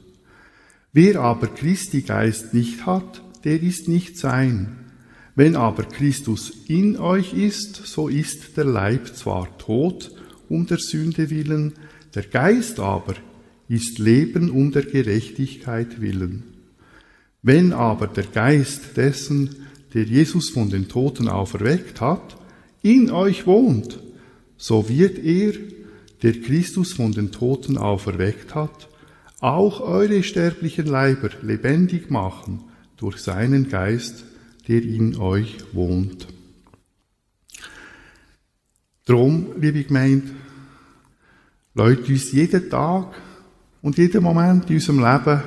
Wer 0.92 1.20
aber 1.20 1.46
Christi 1.48 2.02
Geist 2.02 2.54
nicht 2.54 2.86
hat, 2.86 3.22
der 3.44 3.62
ist 3.62 3.88
nicht 3.88 4.18
sein. 4.18 4.76
Wenn 5.34 5.54
aber 5.54 5.84
Christus 5.84 6.52
in 6.66 6.96
euch 6.96 7.34
ist, 7.34 7.76
so 7.86 8.08
ist 8.08 8.56
der 8.56 8.64
Leib 8.64 9.14
zwar 9.14 9.56
tot 9.58 10.10
um 10.48 10.66
der 10.66 10.78
Sünde 10.78 11.30
willen, 11.30 11.74
der 12.14 12.24
Geist 12.24 12.80
aber 12.80 13.14
ist 13.68 13.98
Leben 13.98 14.50
um 14.50 14.72
der 14.72 14.84
Gerechtigkeit 14.84 16.00
willen. 16.00 16.42
Wenn 17.42 17.72
aber 17.72 18.06
der 18.06 18.24
Geist 18.24 18.96
dessen, 18.96 19.56
der 19.94 20.04
Jesus 20.04 20.50
von 20.50 20.70
den 20.70 20.88
Toten 20.88 21.28
auferweckt 21.28 22.00
hat, 22.00 22.36
in 22.82 23.10
euch 23.10 23.46
wohnt, 23.46 24.00
so 24.56 24.88
wird 24.88 25.18
er, 25.18 25.52
der 26.22 26.40
Christus 26.40 26.92
von 26.94 27.12
den 27.12 27.30
Toten 27.30 27.78
auferweckt 27.78 28.54
hat, 28.54 28.88
auch 29.40 29.80
eure 29.80 30.22
sterblichen 30.22 30.86
Leiber 30.86 31.30
lebendig 31.42 32.10
machen 32.10 32.64
durch 32.96 33.18
seinen 33.18 33.68
Geist, 33.68 34.24
der 34.66 34.82
in 34.82 35.16
euch 35.16 35.58
wohnt. 35.72 36.26
Drum, 39.04 39.52
liebe 39.60 39.84
Gemeinde, 39.84 40.28
Leute 41.74 42.12
uns 42.12 42.32
jeden 42.32 42.68
Tag 42.68 43.14
und 43.82 43.98
jeden 43.98 44.22
Moment 44.22 44.68
in 44.68 44.76
unserem 44.76 45.00
Leben 45.00 45.42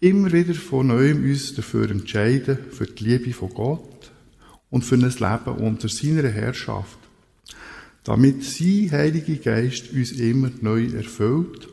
immer 0.00 0.32
wieder 0.32 0.54
von 0.54 0.86
neuem 0.86 1.24
uns 1.24 1.54
dafür 1.54 1.90
entscheiden, 1.90 2.58
für 2.70 2.86
die 2.86 3.04
Liebe 3.04 3.32
von 3.32 3.50
Gott 3.50 4.10
und 4.70 4.84
für 4.84 4.96
ein 4.96 5.00
Leben 5.00 5.58
unter 5.58 5.88
seiner 5.88 6.28
Herrschaft, 6.28 6.98
damit 8.04 8.44
sein 8.44 8.90
Heiliger 8.92 9.36
Geist 9.36 9.92
uns 9.92 10.12
immer 10.12 10.50
neu 10.60 10.86
erfüllt, 10.86 11.68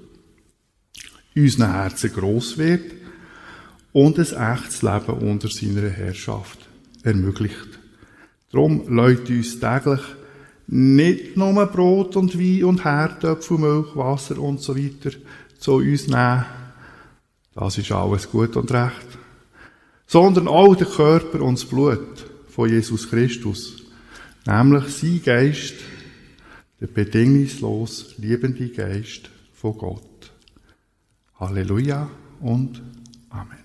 unseren 1.36 1.72
Herzen 1.72 2.14
gross 2.14 2.58
wird 2.58 2.92
und 3.92 4.18
ein 4.18 4.54
echtes 4.56 4.82
Leben 4.82 5.30
unter 5.30 5.50
seiner 5.50 5.90
Herrschaft 5.90 6.60
ermöglicht. 7.04 7.80
Darum 8.52 8.96
lädt 8.96 9.30
uns 9.30 9.60
täglich 9.60 10.02
nicht 10.74 11.38
nur 11.38 11.68
Brot 11.68 12.16
und 12.16 12.36
Wein 12.40 12.64
und 12.64 12.84
Herdöpfel, 12.84 13.60
Milch, 13.60 13.96
Wasser 13.96 14.40
und 14.40 14.60
so 14.60 14.76
weiter 14.76 15.12
zu 15.60 15.74
uns 15.76 16.08
nehmen, 16.08 16.46
Das 17.54 17.78
ist 17.78 17.92
alles 17.92 18.32
gut 18.32 18.56
und 18.56 18.72
recht. 18.72 19.08
Sondern 20.08 20.48
auch 20.48 20.74
der 20.76 20.88
Körper 20.88 21.42
und 21.42 21.60
das 21.60 21.66
Blut 21.66 22.26
von 22.50 22.70
Jesus 22.70 23.08
Christus. 23.08 23.84
Nämlich 24.48 24.86
sein 24.88 25.22
Geist, 25.24 25.76
der 26.82 26.88
bedingungslos 26.88 28.16
liebende 28.18 28.70
Geist 28.70 29.30
von 29.54 29.78
Gott. 29.78 30.32
Halleluja 31.40 32.10
und 32.42 32.82
Amen. 33.30 33.63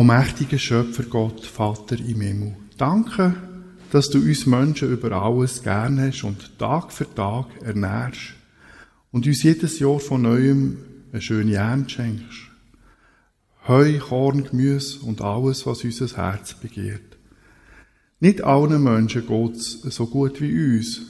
Allmächtiger 0.00 0.56
Schöpfer 0.56 1.02
Gott, 1.02 1.44
Vater 1.44 1.98
im 1.98 2.22
Himmel, 2.22 2.56
danke, 2.78 3.34
dass 3.90 4.08
du 4.08 4.16
uns 4.18 4.46
Menschen 4.46 4.90
über 4.90 5.12
alles 5.12 5.62
gern 5.62 6.00
hast 6.00 6.24
und 6.24 6.58
Tag 6.58 6.90
für 6.90 7.14
Tag 7.14 7.48
ernährst 7.62 8.32
und 9.12 9.26
uns 9.26 9.42
jedes 9.42 9.78
Jahr 9.78 10.00
von 10.00 10.22
Neuem 10.22 10.78
eine 11.12 11.20
schöne 11.20 11.56
Ernte 11.56 11.90
schenkst. 11.90 12.48
Heu, 13.68 13.98
Korn, 13.98 14.44
Gemüse 14.44 15.00
und 15.00 15.20
alles, 15.20 15.66
was 15.66 15.84
unser 15.84 16.16
Herz 16.16 16.54
begehrt. 16.54 17.18
Nicht 18.20 18.42
allen 18.42 18.82
Menschen 18.82 19.26
geht's 19.26 19.82
so 19.82 20.06
gut 20.06 20.40
wie 20.40 20.78
uns. 20.78 21.02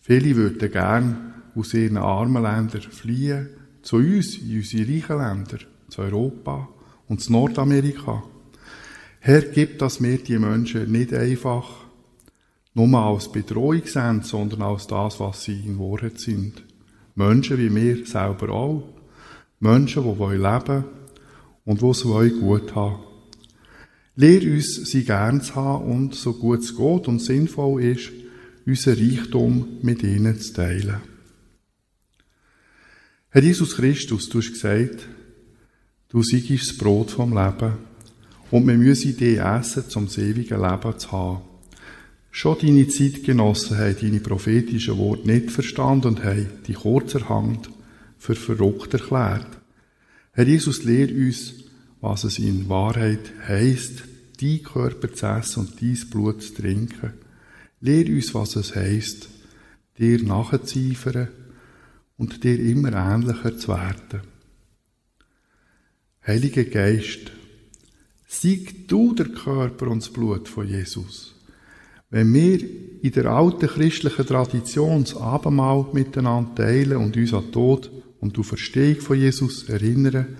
Viele 0.00 0.36
würden 0.36 0.72
gern 0.72 1.34
aus 1.54 1.74
ihren 1.74 1.98
armen 1.98 2.42
Ländern 2.42 2.80
fliehen, 2.80 3.50
zu 3.82 3.96
uns, 3.96 4.38
in 4.38 4.56
unsere 4.56 4.90
reichen 4.90 5.18
Länder, 5.18 5.58
zu 5.90 6.00
Europa 6.00 6.70
und 7.08 7.20
zu 7.20 7.32
Nordamerika. 7.32 8.22
Herr, 9.20 9.42
gib, 9.42 9.78
dass 9.78 10.02
wir 10.02 10.18
die 10.18 10.38
Menschen 10.38 10.90
nicht 10.90 11.12
einfach 11.12 11.68
nur 12.74 12.98
als 12.98 13.30
Bedrohung 13.32 13.82
sehen, 13.84 14.22
sondern 14.22 14.62
als 14.62 14.86
das, 14.86 15.18
was 15.18 15.44
sie 15.44 15.60
in 15.60 15.78
Wahrheit 15.78 16.20
sind. 16.20 16.62
Menschen 17.14 17.58
wie 17.58 17.74
wir 17.74 18.06
selber 18.06 18.50
auch. 18.50 18.88
Menschen, 19.58 20.02
die 20.02 20.08
leben 20.08 20.18
wollen 20.18 20.84
und 21.64 21.80
die 21.80 21.86
es 21.86 22.02
gut 22.02 22.74
haben 22.74 23.06
Lehr 24.18 24.40
uns, 24.42 24.76
sie 24.76 25.04
gern 25.04 25.42
zu 25.42 25.54
haben 25.56 25.92
und, 25.92 26.14
so 26.14 26.32
gut 26.32 26.60
es 26.60 26.74
geht 26.74 27.06
und 27.06 27.20
sinnvoll 27.20 27.82
ist, 27.82 28.12
unseren 28.64 28.98
Reichtum 28.98 29.78
mit 29.82 30.02
ihnen 30.02 30.40
zu 30.40 30.54
teilen. 30.54 31.02
Herr 33.28 33.42
Jesus 33.42 33.76
Christus, 33.76 34.30
du 34.30 34.38
hast 34.38 34.52
gesagt, 34.54 35.06
Du 36.08 36.22
seist 36.22 36.50
das 36.50 36.78
Brot 36.78 37.10
vom 37.10 37.36
Leben 37.36 37.72
und 38.52 38.66
wir 38.66 38.76
müssen 38.76 39.16
dich 39.16 39.38
essen, 39.38 39.84
um 39.96 40.06
das 40.06 40.18
ewige 40.18 40.56
Leben 40.56 40.98
zu 40.98 41.12
haben. 41.12 41.42
Schon 42.30 42.58
deine 42.60 42.86
Zeitgenossen 42.86 43.78
haben 43.78 43.96
deine 44.00 44.20
prophetischen 44.20 44.98
Worte 44.98 45.26
nicht 45.26 45.50
verstanden 45.50 46.08
und 46.08 46.24
haben 46.24 46.46
die 46.66 46.74
kurzerhand 46.74 47.70
für 48.18 48.36
verrückt 48.36 48.94
erklärt. 48.94 49.58
Herr 50.32 50.46
Jesus, 50.46 50.84
lehr 50.84 51.08
uns, 51.08 51.54
was 52.00 52.24
es 52.24 52.38
in 52.38 52.68
Wahrheit 52.68 53.32
heisst, 53.48 54.04
dein 54.40 54.62
Körper 54.62 55.12
zu 55.12 55.26
essen 55.26 55.60
und 55.60 55.82
dein 55.82 55.98
Blut 56.10 56.42
zu 56.42 56.54
trinken. 56.54 57.14
Lehr 57.80 58.06
uns, 58.06 58.32
was 58.34 58.54
es 58.54 58.76
heisst, 58.76 59.28
dir 59.98 60.22
nachzueifern 60.22 61.28
und 62.16 62.44
dir 62.44 62.60
immer 62.60 62.92
ähnlicher 62.92 63.56
zu 63.56 63.68
werden. 63.68 64.35
Heiliger 66.26 66.64
Geist, 66.64 67.30
sieg 68.26 68.88
du 68.88 69.14
der 69.14 69.26
Körper 69.26 69.86
und 69.86 70.02
das 70.02 70.12
Blut 70.12 70.48
von 70.48 70.66
Jesus. 70.66 71.36
Wenn 72.10 72.34
wir 72.34 72.58
in 73.00 73.12
der 73.12 73.26
alten 73.26 73.68
christlichen 73.68 74.26
Tradition 74.26 75.04
das 75.04 75.16
Abendmahl 75.16 75.86
miteinander 75.92 76.52
teilen 76.56 76.96
und 76.96 77.16
uns 77.16 77.32
an 77.32 77.52
Tod 77.52 77.92
und 78.18 78.36
die 78.36 78.42
Verstehung 78.42 79.00
von 79.02 79.20
Jesus 79.20 79.68
erinnern, 79.68 80.36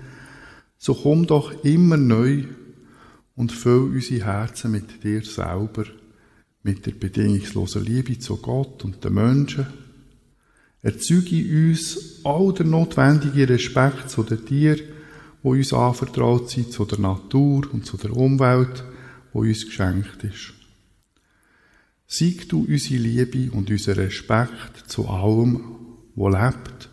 so 0.77 0.93
komm 0.93 1.25
doch 1.25 1.63
immer 1.63 1.95
neu 1.95 2.43
und 3.37 3.53
füll 3.53 3.95
unsere 3.95 4.25
Herzen 4.25 4.71
mit 4.71 5.01
dir 5.05 5.23
selber, 5.23 5.85
mit 6.63 6.85
der 6.85 6.91
bedingungslosen 6.91 7.85
Liebe 7.85 8.19
zu 8.19 8.35
Gott 8.35 8.83
und 8.83 9.05
den 9.05 9.13
Menschen. 9.13 9.67
Erzeuge 10.81 11.69
uns 11.69 12.19
all 12.25 12.51
der 12.51 12.65
notwendige 12.65 13.47
Respekt 13.47 14.09
zu 14.09 14.23
den 14.23 14.45
Tieren, 14.45 14.96
wo 15.47 15.53
uns 15.53 15.71
anvertraut 15.71 16.49
sind, 16.49 16.73
zu 16.73 16.83
der 16.83 16.99
Natur 16.99 17.71
und 17.71 17.85
zu 17.85 17.95
der 17.95 18.11
Umwelt, 18.11 18.83
wo 19.31 19.43
uns 19.43 19.65
geschenkt 19.65 20.25
ist. 20.25 20.53
Sieg 22.05 22.49
du 22.49 22.65
unsere 22.67 23.01
Liebe 23.01 23.49
und 23.51 23.69
unseren 23.69 23.99
Respekt 23.99 24.89
zu 24.89 25.07
allem, 25.07 25.63
wo 26.15 26.27
lebt 26.27 26.89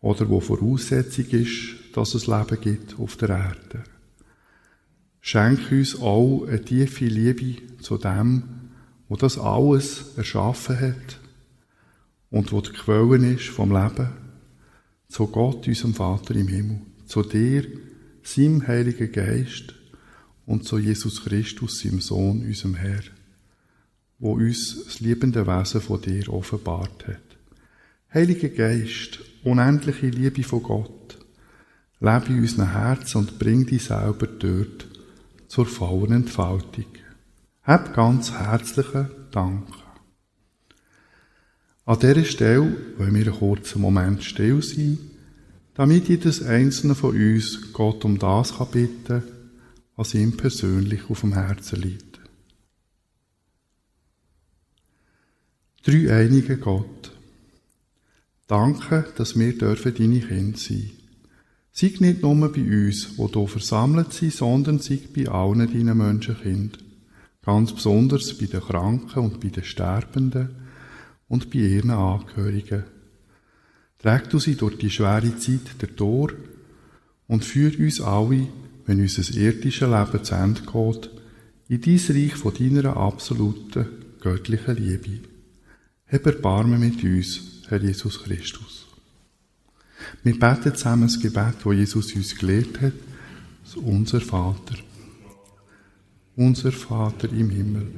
oder 0.00 0.28
wo 0.28 0.40
Voraussetzung 0.40 1.26
ist, 1.26 1.76
dass 1.94 2.14
es 2.14 2.26
Leben 2.26 2.60
gibt 2.60 2.98
auf 2.98 3.16
der 3.18 3.28
Erde. 3.28 3.84
Schenk 5.20 5.70
uns 5.70 6.00
auch 6.00 6.44
eine 6.48 6.64
tiefe 6.64 7.04
Liebe 7.04 7.78
zu 7.78 7.98
dem, 7.98 8.42
wo 9.08 9.14
das 9.14 9.38
alles 9.38 10.16
erschaffen 10.16 10.80
hat 10.80 11.20
und 12.30 12.50
wo 12.50 12.60
die 12.60 12.72
Quelle 12.72 13.34
ist 13.34 13.46
vom 13.46 13.70
Leben, 13.70 14.08
zu 15.08 15.28
Gott, 15.28 15.68
unserem 15.68 15.94
Vater 15.94 16.34
im 16.34 16.48
Himmel 16.48 16.80
zu 17.06 17.22
dir, 17.22 17.64
seinem 18.22 18.66
Heiligen 18.66 19.12
Geist 19.12 19.74
und 20.46 20.64
zu 20.64 20.78
Jesus 20.78 21.24
Christus, 21.24 21.80
seinem 21.80 22.00
Sohn, 22.00 22.42
unserem 22.42 22.74
Herr, 22.74 23.02
wo 24.18 24.32
uns 24.32 24.84
das 24.84 25.00
liebende 25.00 25.46
Wesen 25.46 25.80
von 25.80 26.00
dir 26.00 26.32
offenbart 26.32 27.06
hat. 27.06 27.20
Heiliger 28.12 28.48
Geist, 28.48 29.20
unendliche 29.44 30.08
Liebe 30.08 30.42
von 30.42 30.62
Gott, 30.62 31.18
lebe 32.00 32.26
in 32.28 32.40
unseren 32.40 32.72
Herzen 32.72 33.18
und 33.18 33.38
bring 33.38 33.66
dich 33.66 33.84
selber 33.84 34.26
dort 34.26 34.88
zur 35.48 35.66
vollen 35.66 36.12
Entfaltung. 36.12 36.86
Hab 37.62 37.94
ganz 37.94 38.32
herzlichen 38.32 39.08
Dank. 39.30 39.68
An 41.84 41.98
dieser 42.00 42.24
Stelle 42.24 42.76
wollen 42.96 43.14
wir 43.14 43.26
einen 43.26 43.38
kurzen 43.38 43.80
Moment 43.80 44.24
still 44.24 44.62
sein 44.62 44.98
damit 45.76 46.08
jedes 46.08 46.42
einzelne 46.42 46.94
von 46.94 47.14
uns 47.14 47.72
Gott 47.72 48.04
um 48.04 48.18
das 48.18 48.56
kann 48.56 48.70
bitten, 48.70 49.22
was 49.94 50.14
ihm 50.14 50.36
persönlich 50.36 51.08
auf 51.10 51.20
dem 51.20 51.34
Herzen 51.34 51.82
liegt. 51.82 52.20
Drei 55.84 56.12
einige 56.12 56.56
Gott. 56.56 57.12
Danke, 58.46 59.06
dass 59.16 59.38
wir 59.38 59.56
dürfen 59.56 59.94
deine 59.94 60.20
Kinder 60.20 60.58
sein. 60.58 60.90
Sei 61.72 61.92
nicht 61.98 62.22
nur 62.22 62.52
bei 62.52 62.62
uns, 62.62 63.18
wo 63.18 63.28
hier 63.28 63.46
versammelt 63.46 64.12
sind, 64.12 64.32
sondern 64.32 64.78
sei 64.78 64.98
bei 65.14 65.28
allen 65.28 65.70
deinen 65.70 65.98
Menschenkind. 65.98 66.78
Ganz 67.42 67.72
besonders 67.72 68.36
bei 68.38 68.46
den 68.46 68.60
Kranken 68.60 69.18
und 69.18 69.40
bei 69.40 69.48
den 69.48 69.62
Sterbenden 69.62 70.48
und 71.28 71.50
bei 71.50 71.58
ihren 71.58 71.90
Angehörigen. 71.90 72.84
Träg 73.98 74.28
du 74.30 74.38
sie 74.38 74.56
durch 74.56 74.78
die 74.78 74.90
schwere 74.90 75.36
Zeit 75.38 75.80
der 75.80 75.94
Tor 75.96 76.30
und 77.26 77.44
führ 77.44 77.72
uns 77.78 78.00
alle, 78.00 78.48
wenn 78.86 79.00
unser 79.00 79.34
irdisches 79.34 79.88
Leben 79.88 80.24
zu 80.24 80.34
Ende 80.34 80.60
geht, 80.60 81.10
in 81.68 81.80
dies 81.80 82.10
Reich 82.10 82.34
von 82.34 82.54
deiner 82.54 82.96
absoluten 82.96 83.86
göttlichen 84.20 84.76
Liebe. 84.76 85.28
Hab 86.06 86.26
Erbarmen 86.26 86.78
mit 86.78 87.02
uns, 87.02 87.62
Herr 87.68 87.82
Jesus 87.82 88.22
Christus. 88.22 88.86
Wir 90.22 90.38
beten 90.38 90.74
zusammen 90.74 91.08
das 91.08 91.18
Gebet, 91.18 91.54
das 91.64 91.74
Jesus 91.74 92.14
uns 92.14 92.36
gelehrt 92.36 92.80
hat, 92.80 92.92
unser 93.82 94.20
Vater. 94.20 94.76
Unser 96.36 96.70
Vater 96.70 97.32
im 97.32 97.50
Himmel 97.50 97.88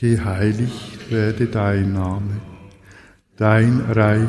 geheiligt 0.00 1.10
werde 1.10 1.46
dein 1.46 1.92
Name, 1.92 2.40
dein 3.36 3.80
Reich 3.80 4.28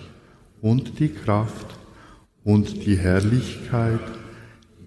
und 0.61 0.99
die 0.99 1.09
Kraft 1.09 1.67
und 2.43 2.85
die 2.85 2.97
Herrlichkeit 2.97 3.99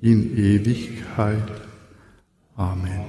in 0.01 0.37
Ewigkeit. 0.37 1.51
Amen. 2.57 3.05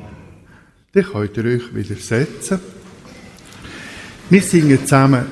Dann 0.93 1.03
könnt 1.03 1.37
ihr 1.37 1.45
euch 1.45 1.75
wieder 1.75 1.95
setzen. 1.95 2.59
Wir 4.29 4.41
singen 4.41 4.79
zusammen 4.79 5.25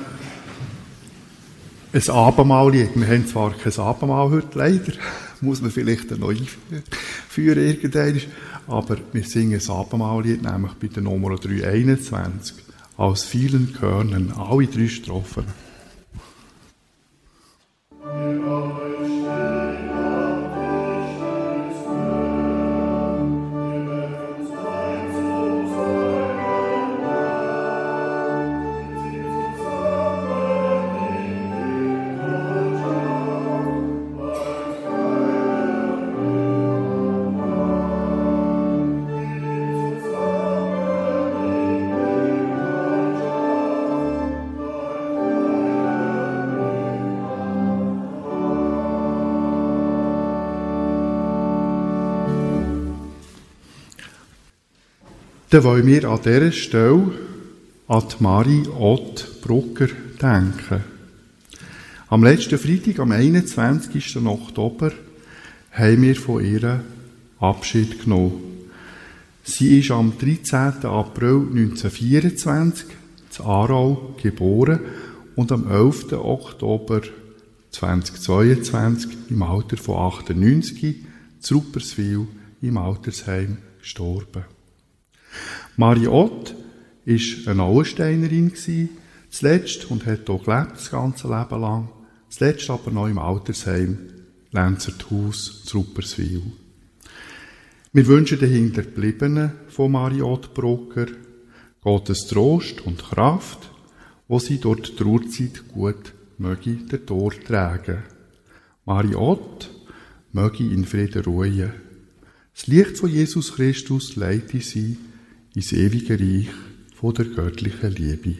ein 1.92 2.10
Abendmahllied. 2.10 2.90
Wir 2.94 3.06
haben 3.06 3.26
zwar 3.26 3.52
kein 3.52 3.72
Abendmahl 3.78 4.30
heute, 4.30 4.58
leider. 4.58 4.92
Muss 5.40 5.60
man 5.60 5.70
vielleicht 5.70 6.10
noch 6.18 6.30
einführen 6.30 7.64
irgendwann. 7.66 8.20
Aber 8.66 8.96
wir 9.12 9.24
singen 9.24 9.60
ein 9.60 9.70
Abendmahllied, 9.70 10.42
nämlich 10.42 10.72
bei 10.74 10.88
der 10.88 11.02
Nummer 11.02 11.36
321. 11.36 12.56
Aus 12.96 13.24
vielen 13.24 13.72
Körnern, 13.72 14.32
alle 14.32 14.66
drei 14.66 14.88
Strophen. 14.88 15.44
Oh. 18.26 18.83
Dann 55.54 55.62
wollen 55.62 55.86
wir 55.86 56.08
an 56.08 56.18
dieser 56.20 56.50
Stelle 56.50 57.12
an 57.86 58.04
Marie 58.18 58.66
Ott 58.76 59.40
Brucker 59.40 59.86
denken. 60.20 60.82
Am 62.08 62.24
letzten 62.24 62.58
Freitag, 62.58 62.98
am 62.98 63.12
21. 63.12 64.16
Oktober, 64.26 64.90
haben 65.70 66.02
wir 66.02 66.16
von 66.16 66.44
ihr 66.44 66.82
Abschied 67.38 68.02
genommen. 68.02 68.42
Sie 69.44 69.78
ist 69.78 69.92
am 69.92 70.18
13. 70.18 70.86
April 70.86 71.46
1924 71.52 72.86
zu 73.30 73.44
Aarau 73.44 74.16
geboren 74.20 74.80
und 75.36 75.52
am 75.52 75.70
11. 75.70 76.14
Oktober 76.14 77.00
2022 77.70 79.30
im 79.30 79.40
Alter 79.44 79.76
von 79.76 79.98
98 79.98 80.96
zu 81.38 81.54
Rupperswil 81.54 82.26
im 82.60 82.76
Altersheim 82.76 83.58
gestorben. 83.78 84.53
Mariott 85.76 86.54
war 87.06 87.52
eine 87.52 87.62
Auensteinerin, 87.62 88.52
zuletzt, 89.30 89.90
und 89.90 90.06
hat 90.06 90.26
hier 90.26 90.38
gelebt, 90.38 90.72
das 90.72 90.90
ganze 90.90 91.28
Leben 91.28 91.60
lang, 91.60 91.88
zuletzt 92.28 92.70
aber 92.70 92.90
noch 92.90 93.08
im 93.08 93.18
Altersheim 93.18 93.98
Lenzerthaus 94.52 95.64
zu 95.64 95.78
Rupperswil. 95.78 96.42
Wir 97.92 98.06
wünschen 98.06 98.38
den 98.38 98.50
Hinterbliebenen 98.50 99.52
von 99.68 99.92
Mariott 99.92 100.54
Brocker 100.54 101.06
Gottes 101.80 102.26
Trost 102.26 102.80
und 102.80 103.04
Kraft, 103.04 103.70
wo 104.26 104.38
sie 104.38 104.58
dort 104.58 104.88
die 104.88 104.96
Trauerzeit 104.96 105.68
gut 105.68 106.14
möge 106.38 106.76
den 106.76 107.06
Tor 107.06 107.32
tragen. 107.32 108.02
Mariott 108.86 109.70
möge 110.32 110.64
in 110.64 110.84
Frieden 110.84 111.24
ruhen. 111.24 111.72
Das 112.54 112.66
Licht 112.66 112.98
von 112.98 113.10
Jesus 113.10 113.54
Christus 113.54 114.16
leite 114.16 114.60
sie 114.60 114.96
ins 115.54 115.72
ewige 115.72 116.18
Reich 116.18 116.48
von 116.94 117.14
der 117.14 117.26
göttlichen 117.26 117.92
Liebe. 117.92 118.36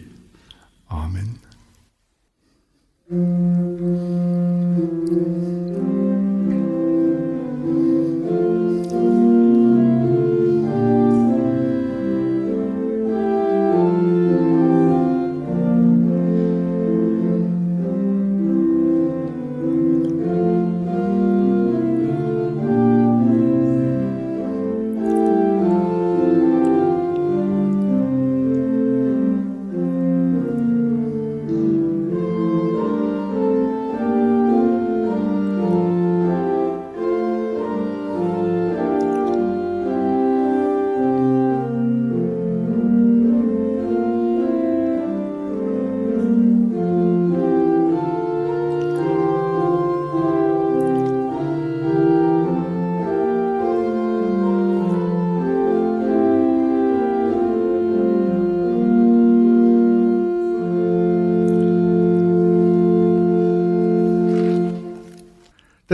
Amen. 0.88 1.38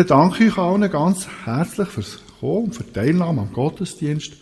Dann 0.00 0.06
danke 0.06 0.46
ich 0.46 0.56
allen 0.56 0.90
ganz 0.90 1.28
herzlich 1.44 1.88
fürs 1.88 2.20
Kommen 2.40 2.64
und 2.64 2.74
für 2.74 2.84
die 2.84 2.92
Teilnahme 2.92 3.42
am 3.42 3.52
Gottesdienst. 3.52 4.32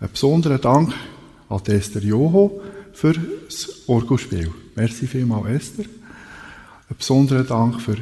Einen 0.00 0.10
besonderen 0.10 0.58
Dank 0.58 0.94
an 1.50 1.60
Esther 1.66 2.02
Joho 2.02 2.62
für 2.94 3.12
das 3.12 3.86
Orgelspiel. 3.88 4.50
Merci 4.74 5.06
vielmals, 5.06 5.50
Esther. 5.50 5.84
Einen 5.84 6.96
besonderen 6.96 7.46
Dank 7.46 7.82
für 7.82 7.98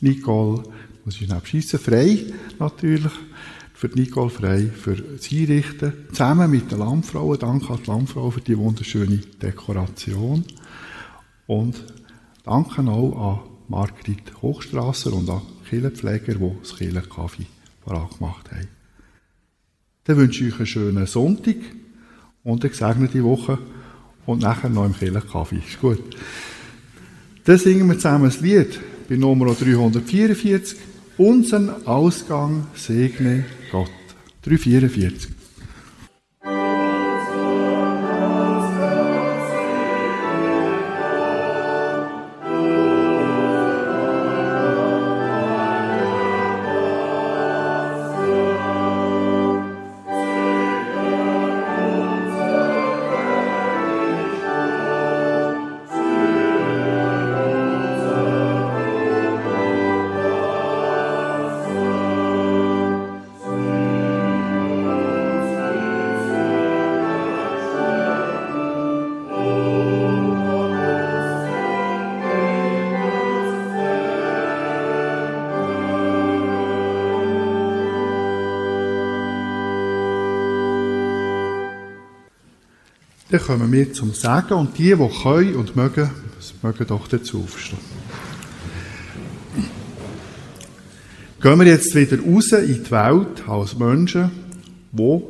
Nicole, 0.00 0.62
muss 1.04 1.20
ich 1.20 1.30
abschießen, 1.30 1.78
frei 1.78 2.24
natürlich, 2.58 3.12
für 3.74 3.88
Nicole 3.88 4.30
Frei 4.30 4.70
für 4.74 4.96
das 4.96 5.30
Einrichten, 5.30 5.92
zusammen 6.12 6.50
mit 6.50 6.70
den 6.70 6.78
Landfrauen. 6.78 7.38
Danke 7.38 7.74
an 7.74 7.80
die 7.84 7.90
Landfrau 7.90 8.30
für 8.30 8.40
die 8.40 8.56
wunderschöne 8.56 9.18
Dekoration. 9.18 10.44
Und 11.46 11.84
danke 12.42 12.80
auch 12.90 13.34
an 13.34 13.50
Margrit 13.68 14.40
Hochstrasser 14.40 15.12
und 15.12 15.28
an 15.28 15.42
Kirchenpfleger, 15.68 16.34
die 16.34 16.50
das 16.60 16.76
Kirchenkaffee 16.76 17.46
vorangemacht 17.84 18.50
haben. 18.50 18.68
Dann 20.04 20.16
wünsche 20.16 20.44
ich 20.44 20.54
euch 20.54 20.58
einen 20.58 20.66
schönen 20.66 21.06
Sonntag 21.06 21.56
und 22.42 22.62
eine 22.62 22.70
gesegnete 22.70 23.22
Woche 23.22 23.58
und 24.26 24.42
nachher 24.42 24.70
noch 24.70 24.86
im 24.86 24.94
Kirchenkaffee. 24.94 25.62
Ist 25.66 25.80
gut. 25.80 26.02
Dann 27.44 27.58
singen 27.58 27.88
wir 27.88 27.96
zusammen 27.96 28.30
ein 28.30 28.42
Lied 28.42 28.78
bei 29.08 29.16
Nummer 29.16 29.54
344. 29.54 30.78
Unseren 31.16 31.86
Ausgang 31.86 32.66
segne 32.74 33.44
Gott. 33.72 33.90
344. 34.42 35.37
kommen 83.48 83.72
wir 83.72 83.90
zum 83.94 84.12
Sagen 84.12 84.52
und 84.52 84.76
die, 84.76 84.94
die 84.94 85.22
können 85.22 85.54
und 85.54 85.74
mögen, 85.74 86.10
mögen 86.60 86.86
doch 86.86 87.08
dazu 87.08 87.44
aufstehen. 87.44 87.78
Gehen 91.40 91.58
wir 91.58 91.66
jetzt 91.66 91.94
wieder 91.94 92.20
raus 92.20 92.52
in 92.52 92.84
die 92.84 92.90
Welt 92.90 93.48
als 93.48 93.78
Menschen, 93.78 94.30
die 94.92 95.20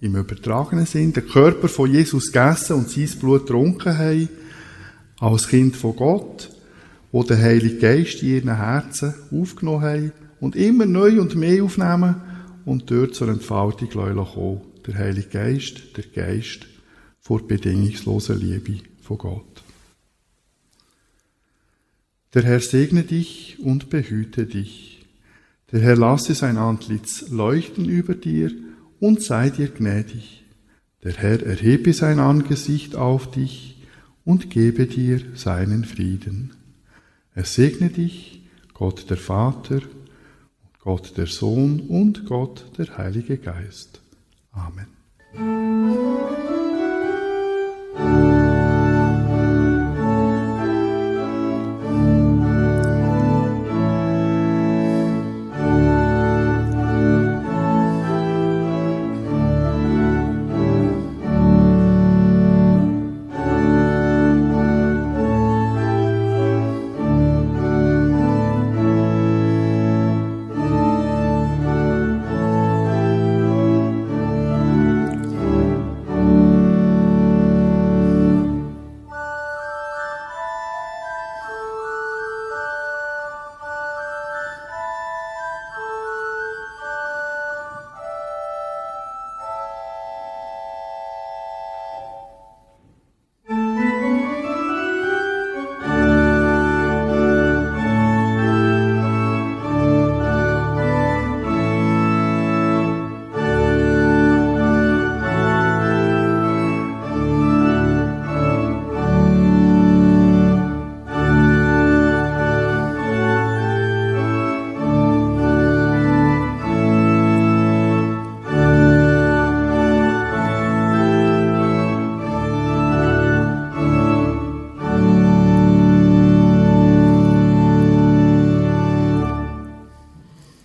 im 0.00 0.16
übertragenen 0.16 0.84
Sinn 0.84 1.12
den 1.12 1.28
Körper 1.28 1.68
von 1.68 1.92
Jesus 1.92 2.32
gegessen 2.32 2.72
und 2.74 2.90
sein 2.90 3.08
Blut 3.20 3.46
getrunken 3.46 3.96
haben, 3.96 4.28
als 5.20 5.46
Kind 5.46 5.76
von 5.76 5.94
Gott, 5.94 6.50
wo 7.12 7.22
der 7.22 7.38
Heilige 7.40 7.76
Geist 7.76 8.20
in 8.24 8.30
ihren 8.30 8.56
Herzen 8.56 9.14
aufgenommen 9.30 9.82
haben 9.82 10.12
und 10.40 10.56
immer 10.56 10.86
neu 10.86 11.20
und 11.20 11.36
mehr 11.36 11.62
aufnehmen 11.62 12.16
und 12.64 12.90
dort 12.90 13.14
zur 13.14 13.28
Entfaltung 13.28 13.90
kommen. 13.90 14.60
Der 14.88 14.94
Heilige 14.96 15.28
Geist, 15.28 15.96
der 15.96 16.02
Geist 16.12 16.66
vor 17.26 17.44
bedingungsloser 17.44 18.36
Liebe 18.36 18.78
von 19.02 19.18
Gott. 19.18 19.64
Der 22.34 22.44
Herr 22.44 22.60
segne 22.60 23.02
dich 23.02 23.58
und 23.58 23.90
behüte 23.90 24.46
dich. 24.46 25.04
Der 25.72 25.80
Herr 25.80 25.96
lasse 25.96 26.36
sein 26.36 26.56
Antlitz 26.56 27.28
leuchten 27.28 27.88
über 27.88 28.14
dir 28.14 28.52
und 29.00 29.24
sei 29.24 29.50
dir 29.50 29.66
gnädig. 29.66 30.44
Der 31.02 31.14
Herr 31.14 31.42
erhebe 31.44 31.92
sein 31.94 32.20
Angesicht 32.20 32.94
auf 32.94 33.28
dich 33.32 33.82
und 34.24 34.48
gebe 34.48 34.86
dir 34.86 35.20
seinen 35.34 35.84
Frieden. 35.84 36.54
Er 37.34 37.44
segne 37.44 37.88
dich, 37.88 38.44
Gott 38.72 39.10
der 39.10 39.16
Vater, 39.16 39.80
Gott 40.78 41.16
der 41.16 41.26
Sohn 41.26 41.80
und 41.80 42.24
Gott 42.24 42.70
der 42.78 42.96
Heilige 42.96 43.36
Geist. 43.36 44.00
Amen. 44.52 44.86